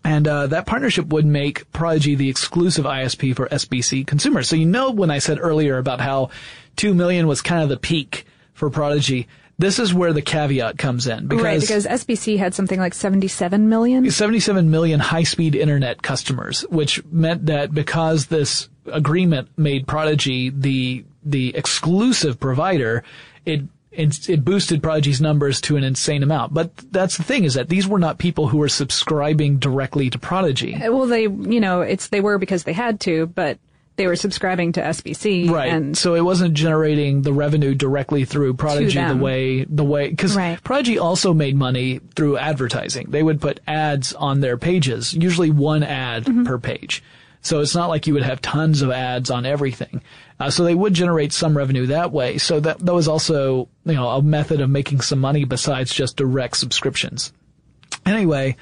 [0.03, 4.47] And uh, that partnership would make Prodigy the exclusive ISP for SBC consumers.
[4.47, 6.29] So you know when I said earlier about how
[6.77, 9.27] two million was kind of the peak for Prodigy,
[9.57, 13.69] this is where the caveat comes in because Right, because SBC had something like 77
[13.69, 14.09] million.
[14.09, 21.55] 77 million high-speed internet customers, which meant that because this agreement made Prodigy the the
[21.55, 23.03] exclusive provider,
[23.45, 26.53] it it, it boosted Prodigy's numbers to an insane amount.
[26.53, 30.19] But that's the thing is that these were not people who were subscribing directly to
[30.19, 30.77] Prodigy.
[30.79, 33.57] Well, they, you know, it's they were because they had to, but
[33.97, 35.49] they were subscribing to SBC.
[35.49, 35.69] Right.
[35.73, 40.35] And so it wasn't generating the revenue directly through Prodigy the way, the way, cause
[40.35, 40.63] Right.
[40.63, 43.07] Prodigy also made money through advertising.
[43.09, 46.43] They would put ads on their pages, usually one ad Mm-hmm.
[46.45, 47.03] per page.
[47.41, 50.01] So it's not like you would have tons of ads on everything.
[50.39, 52.37] Uh, so they would generate some revenue that way.
[52.39, 56.17] So that, that was also, you know, a method of making some money besides just
[56.17, 57.31] direct subscriptions.
[58.05, 58.57] Anyway,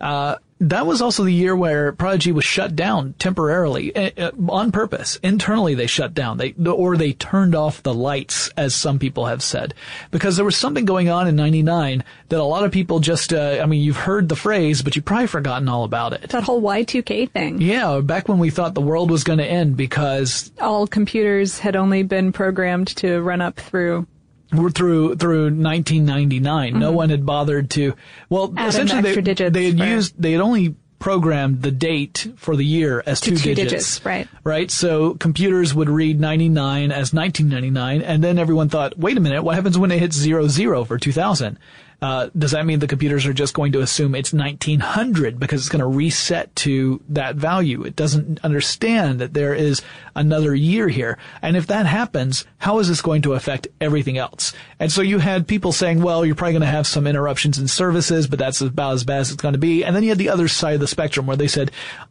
[0.00, 5.16] uh, that was also the year where Prodigy was shut down temporarily uh, on purpose.
[5.22, 6.36] Internally, they shut down.
[6.36, 9.74] They or they turned off the lights, as some people have said,
[10.10, 13.32] because there was something going on in '99 that a lot of people just.
[13.32, 16.28] Uh, I mean, you've heard the phrase, but you've probably forgotten all about it.
[16.30, 17.60] that whole Y2K thing.
[17.60, 21.74] Yeah, back when we thought the world was going to end because All computers had
[21.74, 24.06] only been programmed to run up through
[24.50, 26.78] through through 1999.
[26.78, 27.94] No one had bothered to.
[28.28, 28.58] Well, Mm-hmm.
[28.58, 32.54] Add essentially, they, digits they had for- used they had only programmed the date for
[32.56, 34.28] the year as two, two digits, right.
[34.44, 34.70] Right.
[34.70, 39.54] So computers would read 99 as 1999, and then everyone thought, wait a minute, what
[39.54, 41.58] happens when it hits zero zero for 2000?
[42.02, 45.68] Uh, does that mean the computers are just going to assume it's 1900 because it's
[45.68, 47.82] going to reset to that value?
[47.82, 49.82] It doesn't understand that there is
[50.16, 51.18] another year here.
[51.42, 54.52] And if that happens, how is this going to affect everything else?
[54.78, 57.68] And so you had people saying, well, you're probably going to have some interruptions in
[57.68, 59.84] services, but that's about as bad as it's going to be.
[59.84, 61.70] And then you had the other side of the spectrum where they said,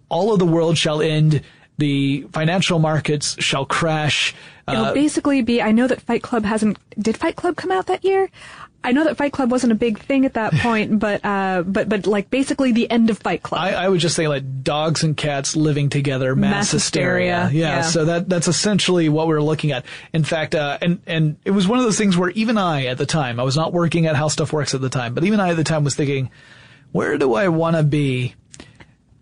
[0.09, 1.41] all of the world shall end
[1.79, 4.35] the financial markets shall crash.
[4.67, 5.61] It'll Uh, basically be.
[5.61, 6.77] I know that Fight Club hasn't.
[6.99, 8.29] Did Fight Club come out that year?
[8.83, 11.89] I know that Fight Club wasn't a big thing at that point, but uh, but
[11.89, 13.61] but like basically the end of Fight Club.
[13.61, 17.43] I, I would just say like dogs and cats living together, mass, Mass hysteria.
[17.43, 17.81] hysteria, Yeah, yeah.
[17.81, 19.85] So that that's essentially what we are looking at.
[20.13, 22.97] In fact, uh, and and it was one of those things where even I at
[22.97, 25.39] the time, I was not working at How Stuff Works at the time, but even
[25.39, 26.31] I at the time was thinking,
[26.91, 28.35] where do I want to be?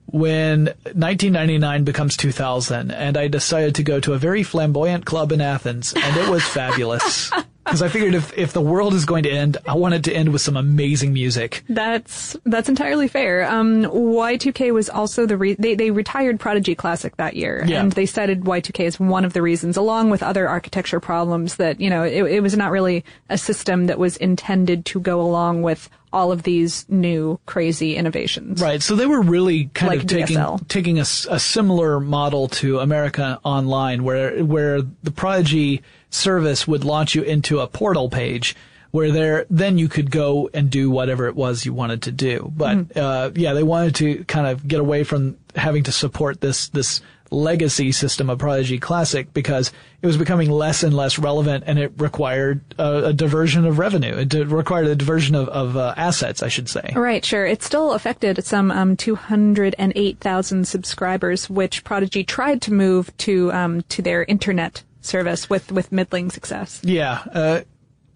[0.10, 5.41] When 1999 becomes 2000, and I decided to go to a very flamboyant club in
[5.41, 7.32] Athens, and it was fabulous.
[7.68, 10.14] Because I figured if, if the world is going to end, I want it to
[10.14, 11.66] end with some amazing music.
[11.68, 13.43] That's that's entirely fair.
[13.45, 17.82] Um, Y2K was also the re- they they retired Prodigy Classic that year, Yeah.
[17.82, 21.82] and they cited Y2K as one of the reasons, along with other architecture problems that
[21.82, 25.62] you know it, it was not really a system that was intended to go along
[25.62, 28.62] with all of these new crazy innovations.
[28.62, 28.82] Right.
[28.82, 30.68] So they were really kind Like of taking DSL.
[30.68, 37.14] taking a, a similar model to America Online, where where the Prodigy service would launch
[37.16, 38.55] you into a portal page.
[38.91, 42.51] Where there, then you could go and do whatever it was you wanted to do.
[42.55, 42.99] But Mm-hmm.
[42.99, 47.01] uh, yeah, they wanted to kind of get away from having to support this this
[47.32, 49.72] legacy system of Prodigy Classic because
[50.02, 54.16] it was becoming less and less relevant, and it required a, a diversion of revenue.
[54.16, 56.94] It did, required a diversion of, of uh, assets, I should say.
[56.96, 57.46] Right, sure.
[57.46, 64.02] It still affected some um, 208,000 subscribers, which Prodigy tried to move to um, to
[64.02, 66.82] their internet service with with middling success.
[66.84, 67.24] Yeah.
[67.34, 67.62] Uh,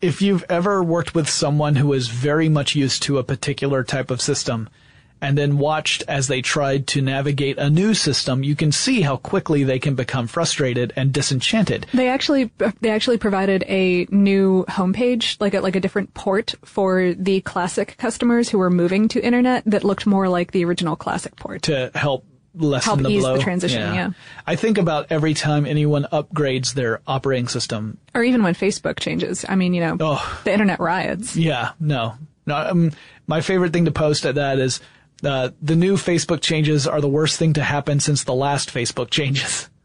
[0.01, 4.09] if you've ever worked with someone who is very much used to a particular type
[4.09, 4.68] of system
[5.22, 9.17] and then watched as they tried to navigate a new system, you can see how
[9.17, 11.86] quickly they can become frustrated and disenchanted.
[11.93, 12.51] They actually
[12.82, 17.95] they actually provided a new homepage, like a like a different port for the classic
[17.97, 21.61] customers who were moving to internet that looked more like the original classic port.
[21.63, 23.38] to help lessen Help the ease blow.
[23.38, 24.09] the transition, yeah.
[24.45, 27.97] I think about every time anyone upgrades their operating system.
[28.13, 29.45] Or even when Facebook changes.
[29.47, 30.41] I mean, you know, Oh.
[30.43, 31.38] the internet riots.
[31.38, 32.15] Yeah, no,
[32.45, 32.55] no.
[32.57, 32.91] Um,
[33.26, 34.82] my favorite thing to post at that is
[35.24, 39.09] uh, the new Facebook changes are the worst thing to happen since the last Facebook
[39.09, 39.69] changes.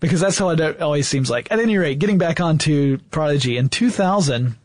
[0.00, 1.52] Because that's how it always seems like.
[1.52, 4.56] At any rate, getting back onto Prodigy, in 2000,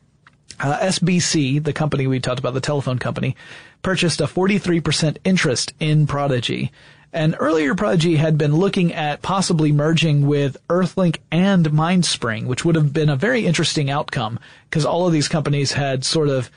[0.59, 3.35] uh, SBC, the company we talked about, the telephone company,
[3.83, 6.71] purchased a 43% interest in Prodigy.
[7.13, 12.75] And earlier Prodigy had been looking at possibly merging with Earthlink and Mindspring, which would
[12.75, 14.39] have been a very interesting outcome
[14.69, 16.51] because all of these companies had sort of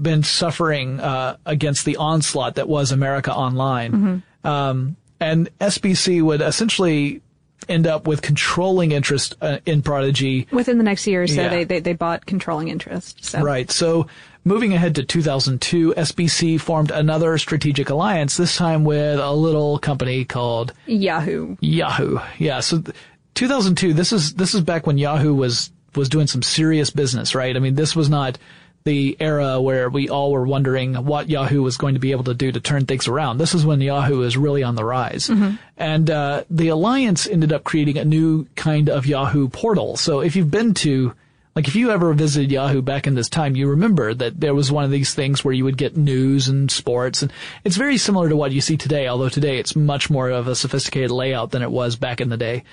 [0.00, 4.22] been suffering uh, against the onslaught that was America Online.
[4.42, 7.22] Um, and SBC would essentially
[7.68, 11.48] end up with controlling interest uh, in Prodigy Within the next year or so, Yeah.
[11.48, 13.24] they, they they bought controlling interest.
[13.24, 13.70] So Right.
[13.70, 14.06] So
[14.44, 20.26] moving ahead to 2002, SBC formed another strategic alliance, this time with a little company
[20.26, 21.56] called Yahoo.
[21.60, 22.18] Yahoo.
[22.38, 22.60] Yeah.
[22.60, 22.94] So th-
[23.34, 27.56] 2002, this is, this is back when Yahoo was, was doing some serious business, right?
[27.56, 28.36] I mean, this was not
[28.84, 32.34] the era where we all were wondering what Yahoo was going to be able to
[32.34, 33.38] do to turn things around.
[33.38, 35.30] This is when Yahoo is really on the rise.
[35.78, 39.96] And, uh, the alliance ended up creating a new kind of Yahoo portal.
[39.96, 41.14] So if you've been to,
[41.56, 44.70] like if you ever visited Yahoo back in this time, you remember that there was
[44.70, 47.32] one of these things where you would get news and sports and
[47.64, 50.54] it's very similar to what you see today, although today it's much more of a
[50.54, 52.64] sophisticated layout than it was back in the day.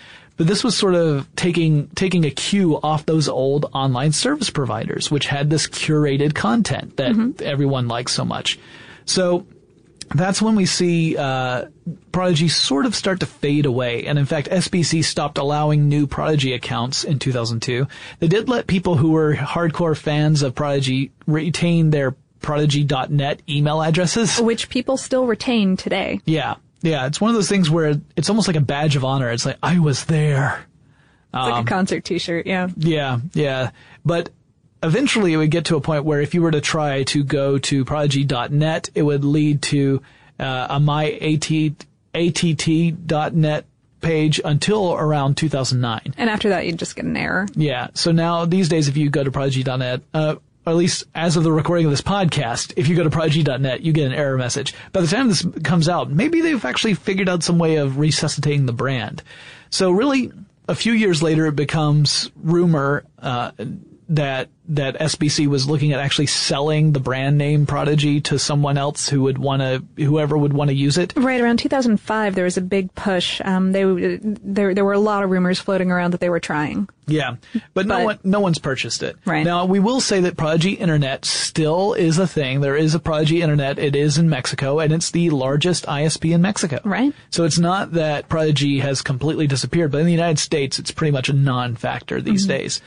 [0.41, 5.11] But this was sort of taking, taking a cue off those old online service providers,
[5.11, 8.57] which had this curated content that everyone likes so much.
[9.05, 9.45] So
[10.15, 11.65] that's when we see uh,
[12.11, 14.07] Prodigy sort of start to fade away.
[14.07, 17.85] And in fact, SBC stopped allowing new Prodigy accounts in 2002.
[18.17, 24.41] They did let people who were hardcore fans of Prodigy retain their prodigy.net email addresses.
[24.41, 26.19] Which people still retain today.
[26.25, 26.55] Yeah.
[26.81, 27.07] Yeah.
[27.07, 29.29] It's one of those things where it's almost like a badge of honor.
[29.31, 30.65] It's like, I was there.
[31.33, 32.45] It's like a concert T-shirt.
[32.45, 32.67] Yeah.
[32.75, 33.71] Yeah, yeah.
[34.03, 34.29] But
[34.83, 37.57] eventually it would get to a point where if you were to try to go
[37.57, 40.01] to prodigy.net, it would lead to
[40.39, 41.25] uh, a my.att.net
[44.01, 46.15] page until around 2009.
[46.17, 47.47] And after that, you'd just get an error.
[47.55, 47.89] Yeah.
[47.93, 51.43] So now these days, if you go to prodigy.net, uh, or at least as of
[51.43, 54.73] the recording of this podcast, if you go to prodigy.net, you get an error message.
[54.91, 58.65] By the time this comes out, maybe they've actually figured out some way of resuscitating
[58.65, 59.23] the brand.
[59.69, 60.31] So really,
[60.67, 63.51] a few years later, it becomes rumor, uh,
[64.11, 69.09] that that SBC was looking at actually selling the brand name Prodigy to someone else
[69.09, 71.11] who would want to, whoever would want to use it.
[71.17, 73.41] Right around 2005, there was a big push.
[73.43, 73.83] Um, they
[74.21, 76.87] there there were a lot of rumors floating around that they were trying.
[77.07, 77.35] Yeah,
[77.73, 79.15] but, no But- one no one's purchased it.
[79.25, 79.43] Right.
[79.43, 82.61] now, we will say that Prodigy Internet still is a thing.
[82.61, 83.79] There is a Prodigy Internet.
[83.79, 86.79] It is in Mexico, and it's the largest ISP in Mexico.
[86.83, 87.13] Right.
[87.29, 91.11] So it's not that Prodigy has completely disappeared, but in the United States, it's pretty
[91.11, 92.81] much a non-factor these days.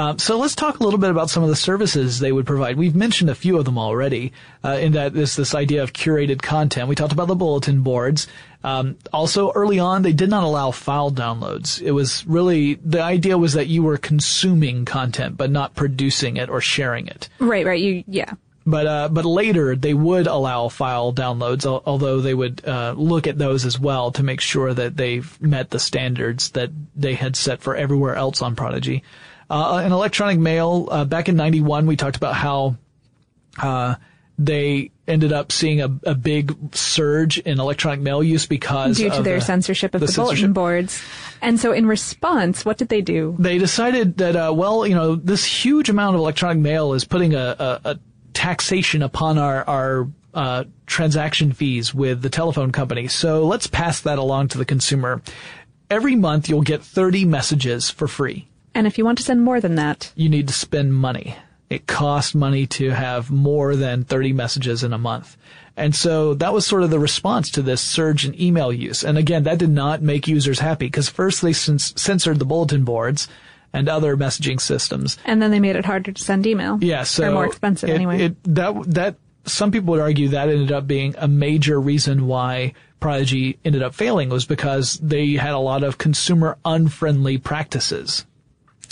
[0.00, 2.78] Um, so let's talk a little bit about some of the services they would provide.
[2.78, 4.32] We've mentioned a few of them already.
[4.64, 6.88] Uh, in that this this idea of curated content.
[6.88, 8.26] We talked about the bulletin boards.
[8.64, 11.82] Um, also, early on, they did not allow file downloads.
[11.82, 16.48] It was really the idea was that you were consuming content, but not producing it
[16.48, 17.28] or sharing it.
[17.38, 17.80] Right, right.
[17.80, 18.32] You yeah.
[18.64, 23.36] But uh, but later they would allow file downloads, although they would uh, look at
[23.36, 27.60] those as well to make sure that they've met the standards that they had set
[27.60, 29.02] for everywhere else on Prodigy.
[29.50, 32.76] Uh, in electronic mail, uh, back in '91, we talked about how
[33.60, 33.96] uh,
[34.38, 39.18] they ended up seeing a, a big surge in electronic mail use because Due to
[39.18, 41.02] of their the- censorship of the the, bulletin boards.
[41.42, 43.34] And so in response, what did they do?
[43.38, 47.34] they decided that uh, well, you know, this huge amount of electronic mail is putting
[47.34, 47.98] a, a, a
[48.32, 53.08] taxation upon our our uh, transaction fees with the telephone company.
[53.08, 55.22] So let's pass that along to the consumer.
[55.90, 58.46] Every month, you'll get 30 messages for free.
[58.74, 61.36] And if you want to send more than that, You need to spend money.
[61.68, 65.36] It costs money to have more than 30 messages in a month.
[65.76, 69.04] And so that was sort of the response to this surge in email use.
[69.04, 72.84] And again, that did not make users happy because first they cens- censored the bulletin
[72.84, 73.28] boards
[73.72, 75.16] and other messaging systems.
[75.24, 76.76] and then they made it harder to send email.
[76.80, 78.20] Yeah, so They're more expensive it- anyway.
[78.24, 79.14] It, that that
[79.46, 83.94] some people would argue that ended up being a major reason why Prodigy ended up
[83.94, 88.26] failing was because they had a lot of consumer unfriendly practices.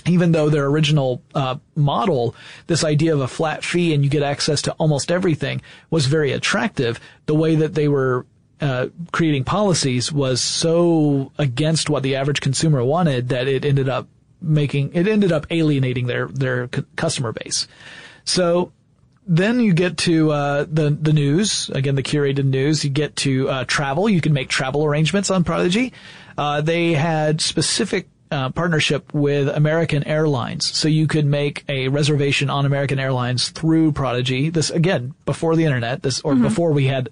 [0.06, 2.34] Even though their original uh, model,
[2.66, 6.32] this idea of a flat fee and you get access to almost everything, was very
[6.32, 7.00] attractive.
[7.26, 8.24] The way that they were
[8.60, 14.08] uh, creating policies was so against what the average consumer wanted that it ended up
[14.40, 17.68] making it ended up alienating their their c- customer base.
[18.24, 18.72] So
[19.26, 22.82] then you get to uh, the the news again, the curated news.
[22.82, 24.08] You get to uh, travel.
[24.08, 25.92] You can make travel arrangements on Prodigy.
[26.36, 28.08] Uh, they had specific.
[28.30, 33.92] Uh, partnership with American Airlines, so you could make a reservation on American Airlines through
[33.92, 34.50] Prodigy.
[34.50, 37.08] This again before the internet, this or before we had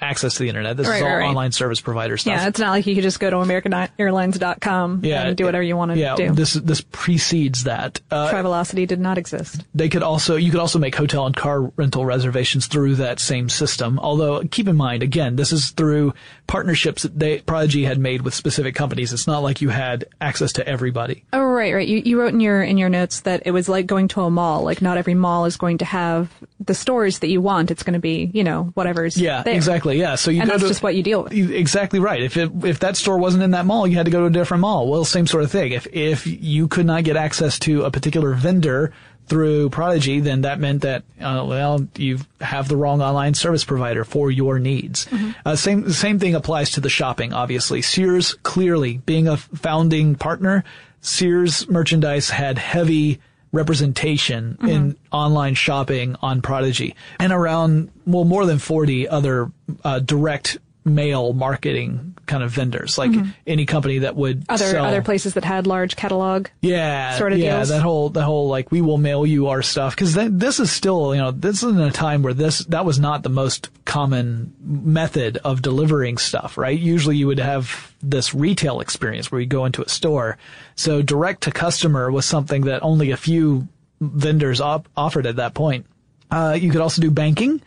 [0.00, 0.76] access to the internet.
[0.76, 0.86] This.
[0.88, 1.28] Right, is all right, right.
[1.28, 2.32] online service provider stuff.
[2.32, 5.92] yeah, it's not like you could just go to AmericanAirlines.com and do whatever you want
[5.92, 6.32] to yeah, do.
[6.32, 8.00] this this precedes that.
[8.10, 9.64] Uh, Travelocity did not exist.
[9.74, 13.48] they could also you could also make hotel and car rental reservations through that same
[13.48, 13.98] system.
[13.98, 16.14] Although keep in mind, again, this is through
[16.46, 19.12] partnerships that they Prodigy had made with specific companies.
[19.12, 21.24] It's not like you had access to everybody.
[21.32, 21.86] Oh, right, right.
[21.86, 24.30] You, you wrote in your in your notes that it was like going to a
[24.30, 24.62] mall.
[24.62, 26.30] Like not every mall is going to have
[26.60, 27.70] the stores that you want.
[27.70, 29.54] It's going to be, you know, whatever's Yeah, there.
[29.54, 29.85] exactly.
[29.94, 31.32] Yeah, so you And go that's to just what you deal with.
[31.32, 32.22] Exactly right.
[32.22, 34.30] If it, if that store wasn't in that mall, you had to go to a
[34.30, 34.88] different mall.
[34.88, 35.72] Well, same sort of thing.
[35.72, 38.92] If if you could not get access to a particular vendor
[39.26, 44.04] through Prodigy, then that meant that uh, well, you have the wrong online service provider
[44.04, 45.06] for your needs.
[45.44, 47.32] Uh, same same thing applies to the shopping.
[47.32, 50.64] Obviously, Sears clearly being a founding partner,
[51.00, 53.20] Sears merchandise had heavy
[53.52, 56.94] representation in online shopping on Prodigy.
[57.18, 59.50] And around well more than 40 other
[59.84, 62.96] uh, direct mail marketing kind of vendors.
[62.96, 63.10] Like
[63.46, 66.46] any company that would Other sell other places that had large catalog.
[66.60, 67.68] yeah sort of yeah deals.
[67.68, 69.94] that whole that whole like we will mail you our stuff.
[69.94, 72.98] Because this is still you know this is in a time where this that was
[72.98, 76.78] not the most common method of delivering stuff right?
[76.78, 80.38] Usually you would have this retail experience where you go into a store.
[80.76, 83.68] So direct to customer was something that only a few
[84.00, 85.86] vendors op- offered at that point.
[86.30, 87.62] Uh, you could also do banking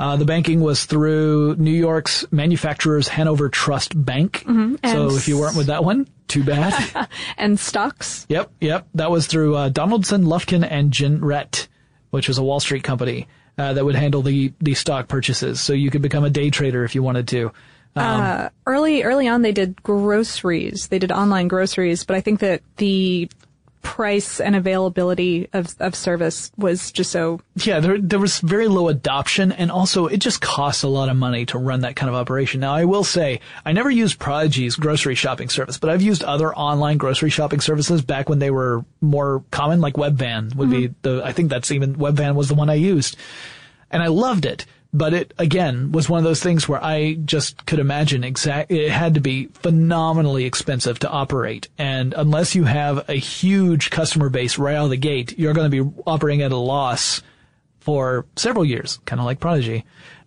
[0.00, 4.44] uh, the banking was through New York's manufacturers Hanover Trust Bank.
[4.84, 7.08] So if you weren't with that one, too bad.
[7.36, 8.26] And stocks.
[8.28, 8.86] Yep, yep.
[8.94, 11.68] That was through uh, Donaldson, Lufkin, and Jenrette,
[12.10, 13.26] which was a Wall Street company
[13.58, 15.60] uh, that would handle the the stock purchases.
[15.60, 17.52] So you could become a day trader if you wanted to.
[17.94, 20.88] Uh, early early on, they did groceries.
[20.88, 23.28] They did online groceries, but I think that the
[23.82, 28.88] price and availability of of service was just so Yeah, there there was very low
[28.88, 32.14] adoption, and also it just costs a lot of money to run that kind of
[32.14, 32.60] operation.
[32.60, 36.54] Now, I will say I never used Prodigy's grocery shopping service, but I've used other
[36.54, 40.94] online grocery shopping services back when they were more common, like Webvan would be mm-hmm.
[41.02, 41.22] the.
[41.24, 43.16] I think that's even Webvan was the one I used,
[43.90, 44.64] and I loved it.
[44.92, 48.90] But it again was one of those things where I just could imagine exact it
[48.90, 51.68] had to be phenomenally expensive to operate.
[51.78, 55.70] And unless you have a huge customer base right out of the gate you're going
[55.70, 57.22] to be operating at a loss
[57.80, 59.84] for several years kind of like Prodigy.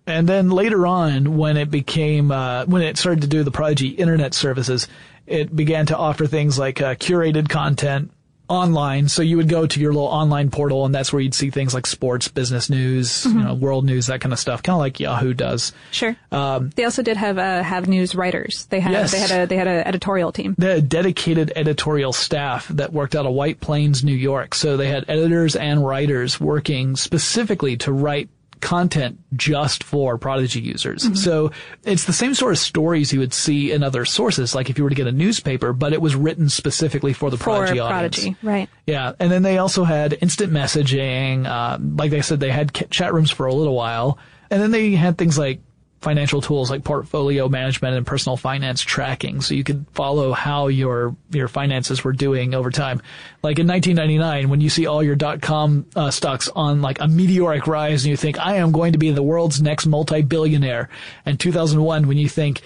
[0.08, 3.90] And then later on when it became uh, when it started to do the Prodigy
[3.90, 4.88] internet services
[5.28, 8.12] it began to offer things like uh, curated content
[8.48, 9.08] online.
[9.08, 11.74] So you would go to your little online portal and that's where you'd see things
[11.74, 13.38] like sports, business news, mm-hmm.
[13.38, 15.74] you know, world news, that kind of stuff, kind of like Yahoo does.
[15.92, 16.16] Sure.
[16.32, 18.68] Um, they also did have, uh, have news writers.
[18.70, 19.12] They had, yes.
[19.12, 20.56] they had a, they had an editorial team.
[20.58, 24.56] They had a dedicated editorial staff that worked out of White Plains, New York.
[24.56, 28.30] So they had editors and writers working specifically to write
[28.66, 31.04] content just for Prodigy users.
[31.04, 31.14] Mm-hmm.
[31.14, 31.52] So
[31.84, 34.84] it's the same sort of stories you would see in other sources, like if you
[34.84, 38.18] were to get a newspaper, but it was written specifically for the for Prodigy audience.
[38.18, 38.68] Prodigy, right.
[38.88, 39.14] Yeah.
[39.20, 41.46] And then they also had instant messaging.
[41.46, 44.18] Uh, like I said, they had chat rooms for a little while.
[44.50, 45.62] And then they had things like
[46.02, 51.16] financial tools like portfolio management and personal finance tracking so you could follow how your
[51.32, 53.02] your finances were doing over time
[53.42, 57.08] like in 1999 when you see all your dot com uh, stocks on like a
[57.08, 60.90] meteoric rise and you think i am going to be the world's next multi-billionaire
[61.26, 62.62] and 2001 when you think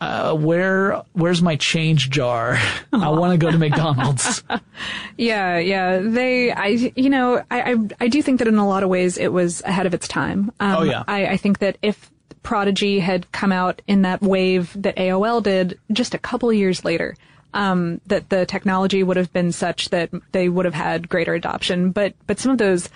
[0.00, 2.58] uh, where where's my change jar?
[2.92, 4.42] I want to go to McDonald's.
[5.18, 5.98] yeah, yeah.
[5.98, 9.18] They, I, you know, I, I, I, do think that in a lot of ways
[9.18, 10.52] it was ahead of its time.
[10.58, 11.04] Um, oh yeah.
[11.06, 12.09] I, I think that if
[12.42, 16.84] Prodigy had come out in that wave that AOL did just a couple of years
[16.84, 17.16] later.
[17.52, 21.90] Um, that the technology would have been such that they would have had greater adoption.
[21.90, 22.88] But but some of those,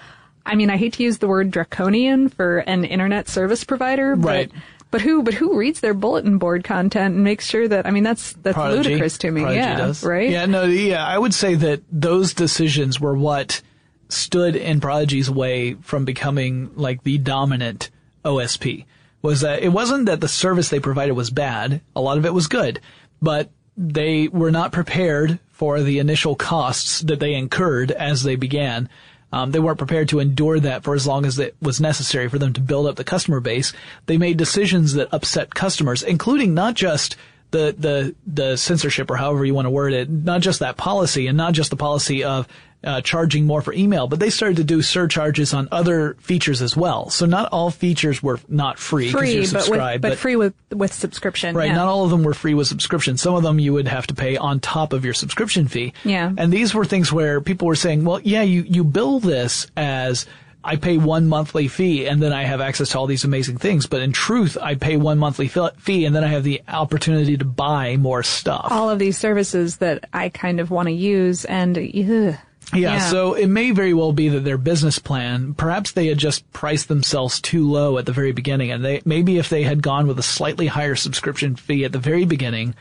[0.46, 4.28] I mean, I hate to use the word draconian for an internet service provider, but
[4.28, 4.52] right.
[4.94, 8.04] But who, but who reads their bulletin board content and makes sure that, I mean,
[8.04, 8.90] that's, that's Prodigy.
[8.90, 9.40] ludicrous to me.
[9.40, 9.76] Prodigy yeah.
[9.76, 10.04] Does.
[10.04, 10.30] Right?
[10.30, 13.60] Yeah, no, yeah, I would say that those decisions were what
[14.08, 17.90] stood in Prodigy's way from becoming like the dominant
[18.24, 18.84] OSP
[19.24, 21.80] was that it wasn't that the service they provided was bad.
[21.96, 22.78] A lot of it was good,
[23.22, 28.86] but they were not prepared for the initial costs that they incurred as they began.
[29.32, 32.38] Um, they weren't prepared to endure that for as long as it was necessary for
[32.38, 33.72] them to build up the customer base.
[34.04, 37.16] They made decisions that upset customers, including not just
[37.54, 41.28] the the the censorship or however you want to word it, not just that policy
[41.28, 42.48] and not just the policy of
[42.82, 46.76] uh, charging more for email, but they started to do surcharges on other features as
[46.76, 47.08] well.
[47.08, 50.52] So not all features were not free free, you're but, with, but, but, free with
[50.70, 51.56] with subscription.
[51.56, 51.68] Right.
[51.68, 51.76] Yeah.
[51.76, 53.16] Not all of them were free with subscription.
[53.16, 55.94] Some of them you would have to pay on top of your subscription fee.
[56.04, 56.32] Yeah.
[56.36, 60.26] And these were things where people were saying, well, yeah, you you bill this as
[60.64, 63.86] I pay one monthly fee and then I have access to all these amazing things.
[63.86, 67.44] But in truth, I pay one monthly fee and then I have the opportunity to
[67.44, 68.68] buy more stuff.
[68.70, 72.38] All of these services that I kind of want to use and ugh,
[72.72, 76.18] yeah, yeah, so it may very well be that their business plan, perhaps they had
[76.18, 79.82] just priced themselves too low at the very beginning, and they maybe if they had
[79.82, 82.74] gone with a slightly higher subscription fee at the very beginning,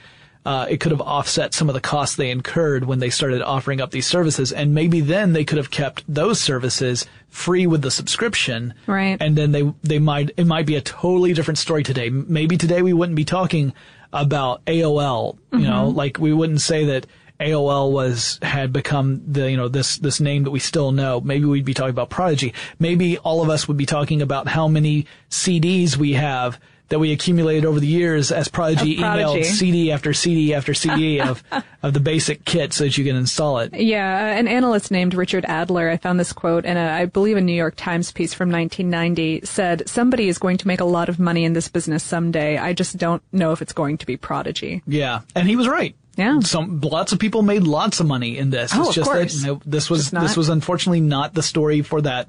[0.46, 3.80] uh, it could have offset some of the costs they incurred when they started offering
[3.80, 7.92] up these services, and maybe then they could have kept those services free with the
[7.92, 9.18] subscription, right?
[9.22, 12.10] And then they they might it might be a totally different story today.
[12.10, 13.74] Maybe today we wouldn't be talking
[14.12, 15.68] about AOL, you mm-hmm.
[15.68, 17.08] know, like we wouldn't say that
[17.40, 21.22] AOL was had become the you know this this name that we still know.
[21.22, 22.54] Maybe we'd be talking about Prodigy.
[22.80, 26.60] Maybe all of us would be talking about how many CDs we have
[26.94, 29.40] that we accumulated over the years as Prodigy, Prodigy.
[29.40, 31.44] emailed CD after CD after CD of
[31.82, 33.74] of the basic kit so that you can install it.
[33.74, 37.36] Yeah, uh, an analyst named Richard Adler, I found this quote in a, I believe
[37.36, 41.10] a New York Times piece from 1990 said, "Somebody is going to make a lot
[41.10, 42.60] of money in this business someday.
[42.60, 45.96] I just don't know if it's going to be Prodigy." Yeah, and he was right.
[46.16, 46.42] Yeah.
[46.42, 48.72] Some lots of people made lots of money in this.
[48.76, 49.34] Oh, it's of course.
[49.34, 52.28] that you know, this was this was unfortunately not the story for that.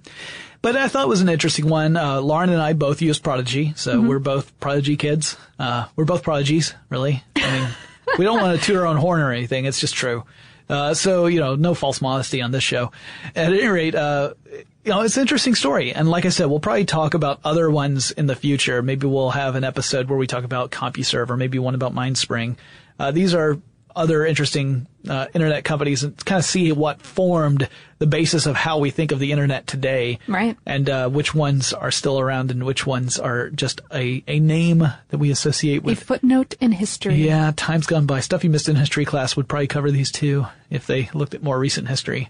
[0.65, 1.95] But I thought it was an interesting one.
[1.95, 4.09] Uh, Lauren and I both use Prodigy, so mm-hmm.
[4.09, 5.37] we're both Prodigy kids.
[5.59, 7.23] Uh, we're both prodigies, really.
[7.37, 7.69] I mean,
[8.19, 9.67] we don't want to toot our own horn or anything.
[9.67, 10.25] It's just true.
[10.71, 12.93] Uh, so you know, no false modesty on this show.
[13.37, 15.93] At any rate, uh, you know, it's an interesting story.
[15.93, 18.81] And like I said, we'll probably talk about other ones in the future.
[18.81, 22.57] Maybe we'll have an episode where we talk about CompuServe or maybe one about MindSpring.
[22.99, 23.59] Uh, these are
[23.95, 28.79] other interesting uh, internet companies and kind of see what formed the basis of how
[28.79, 30.19] we think of the internet today.
[30.27, 30.57] Right.
[30.67, 34.81] And uh, which ones are still around and which ones are just a, a name
[35.09, 36.03] that we associate with.
[36.03, 37.15] A footnote in history.
[37.15, 38.21] Yeah, time's gone by.
[38.21, 41.43] Stuff you missed in history class would probably cover these too if they looked at
[41.43, 42.29] more recent history.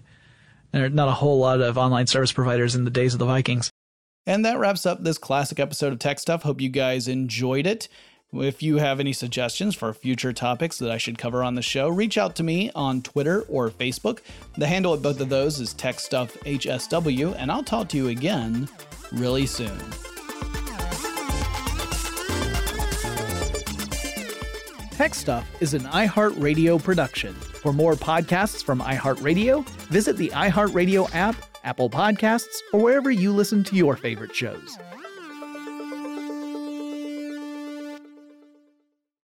[0.71, 3.25] There are not a whole lot of online service providers in the days of the
[3.25, 3.71] Vikings.
[4.27, 6.43] And that wraps up this classic episode of Tech Stuff.
[6.43, 7.87] Hope you guys enjoyed it.
[8.37, 11.87] If you have any suggestions for future topics that I should cover on the show,
[11.87, 14.19] reach out to me on Twitter or Facebook.
[14.57, 18.67] The handle at both of those is TechStuffHSW, and I'll talk to you again
[19.13, 19.79] really soon.
[24.91, 27.33] Tech Stuff is an iHeartRadio production.
[27.33, 33.63] For more podcasts from iHeartRadio, visit the iHeartRadio app, Apple Podcasts, or wherever you listen
[33.63, 34.77] to your favorite shows.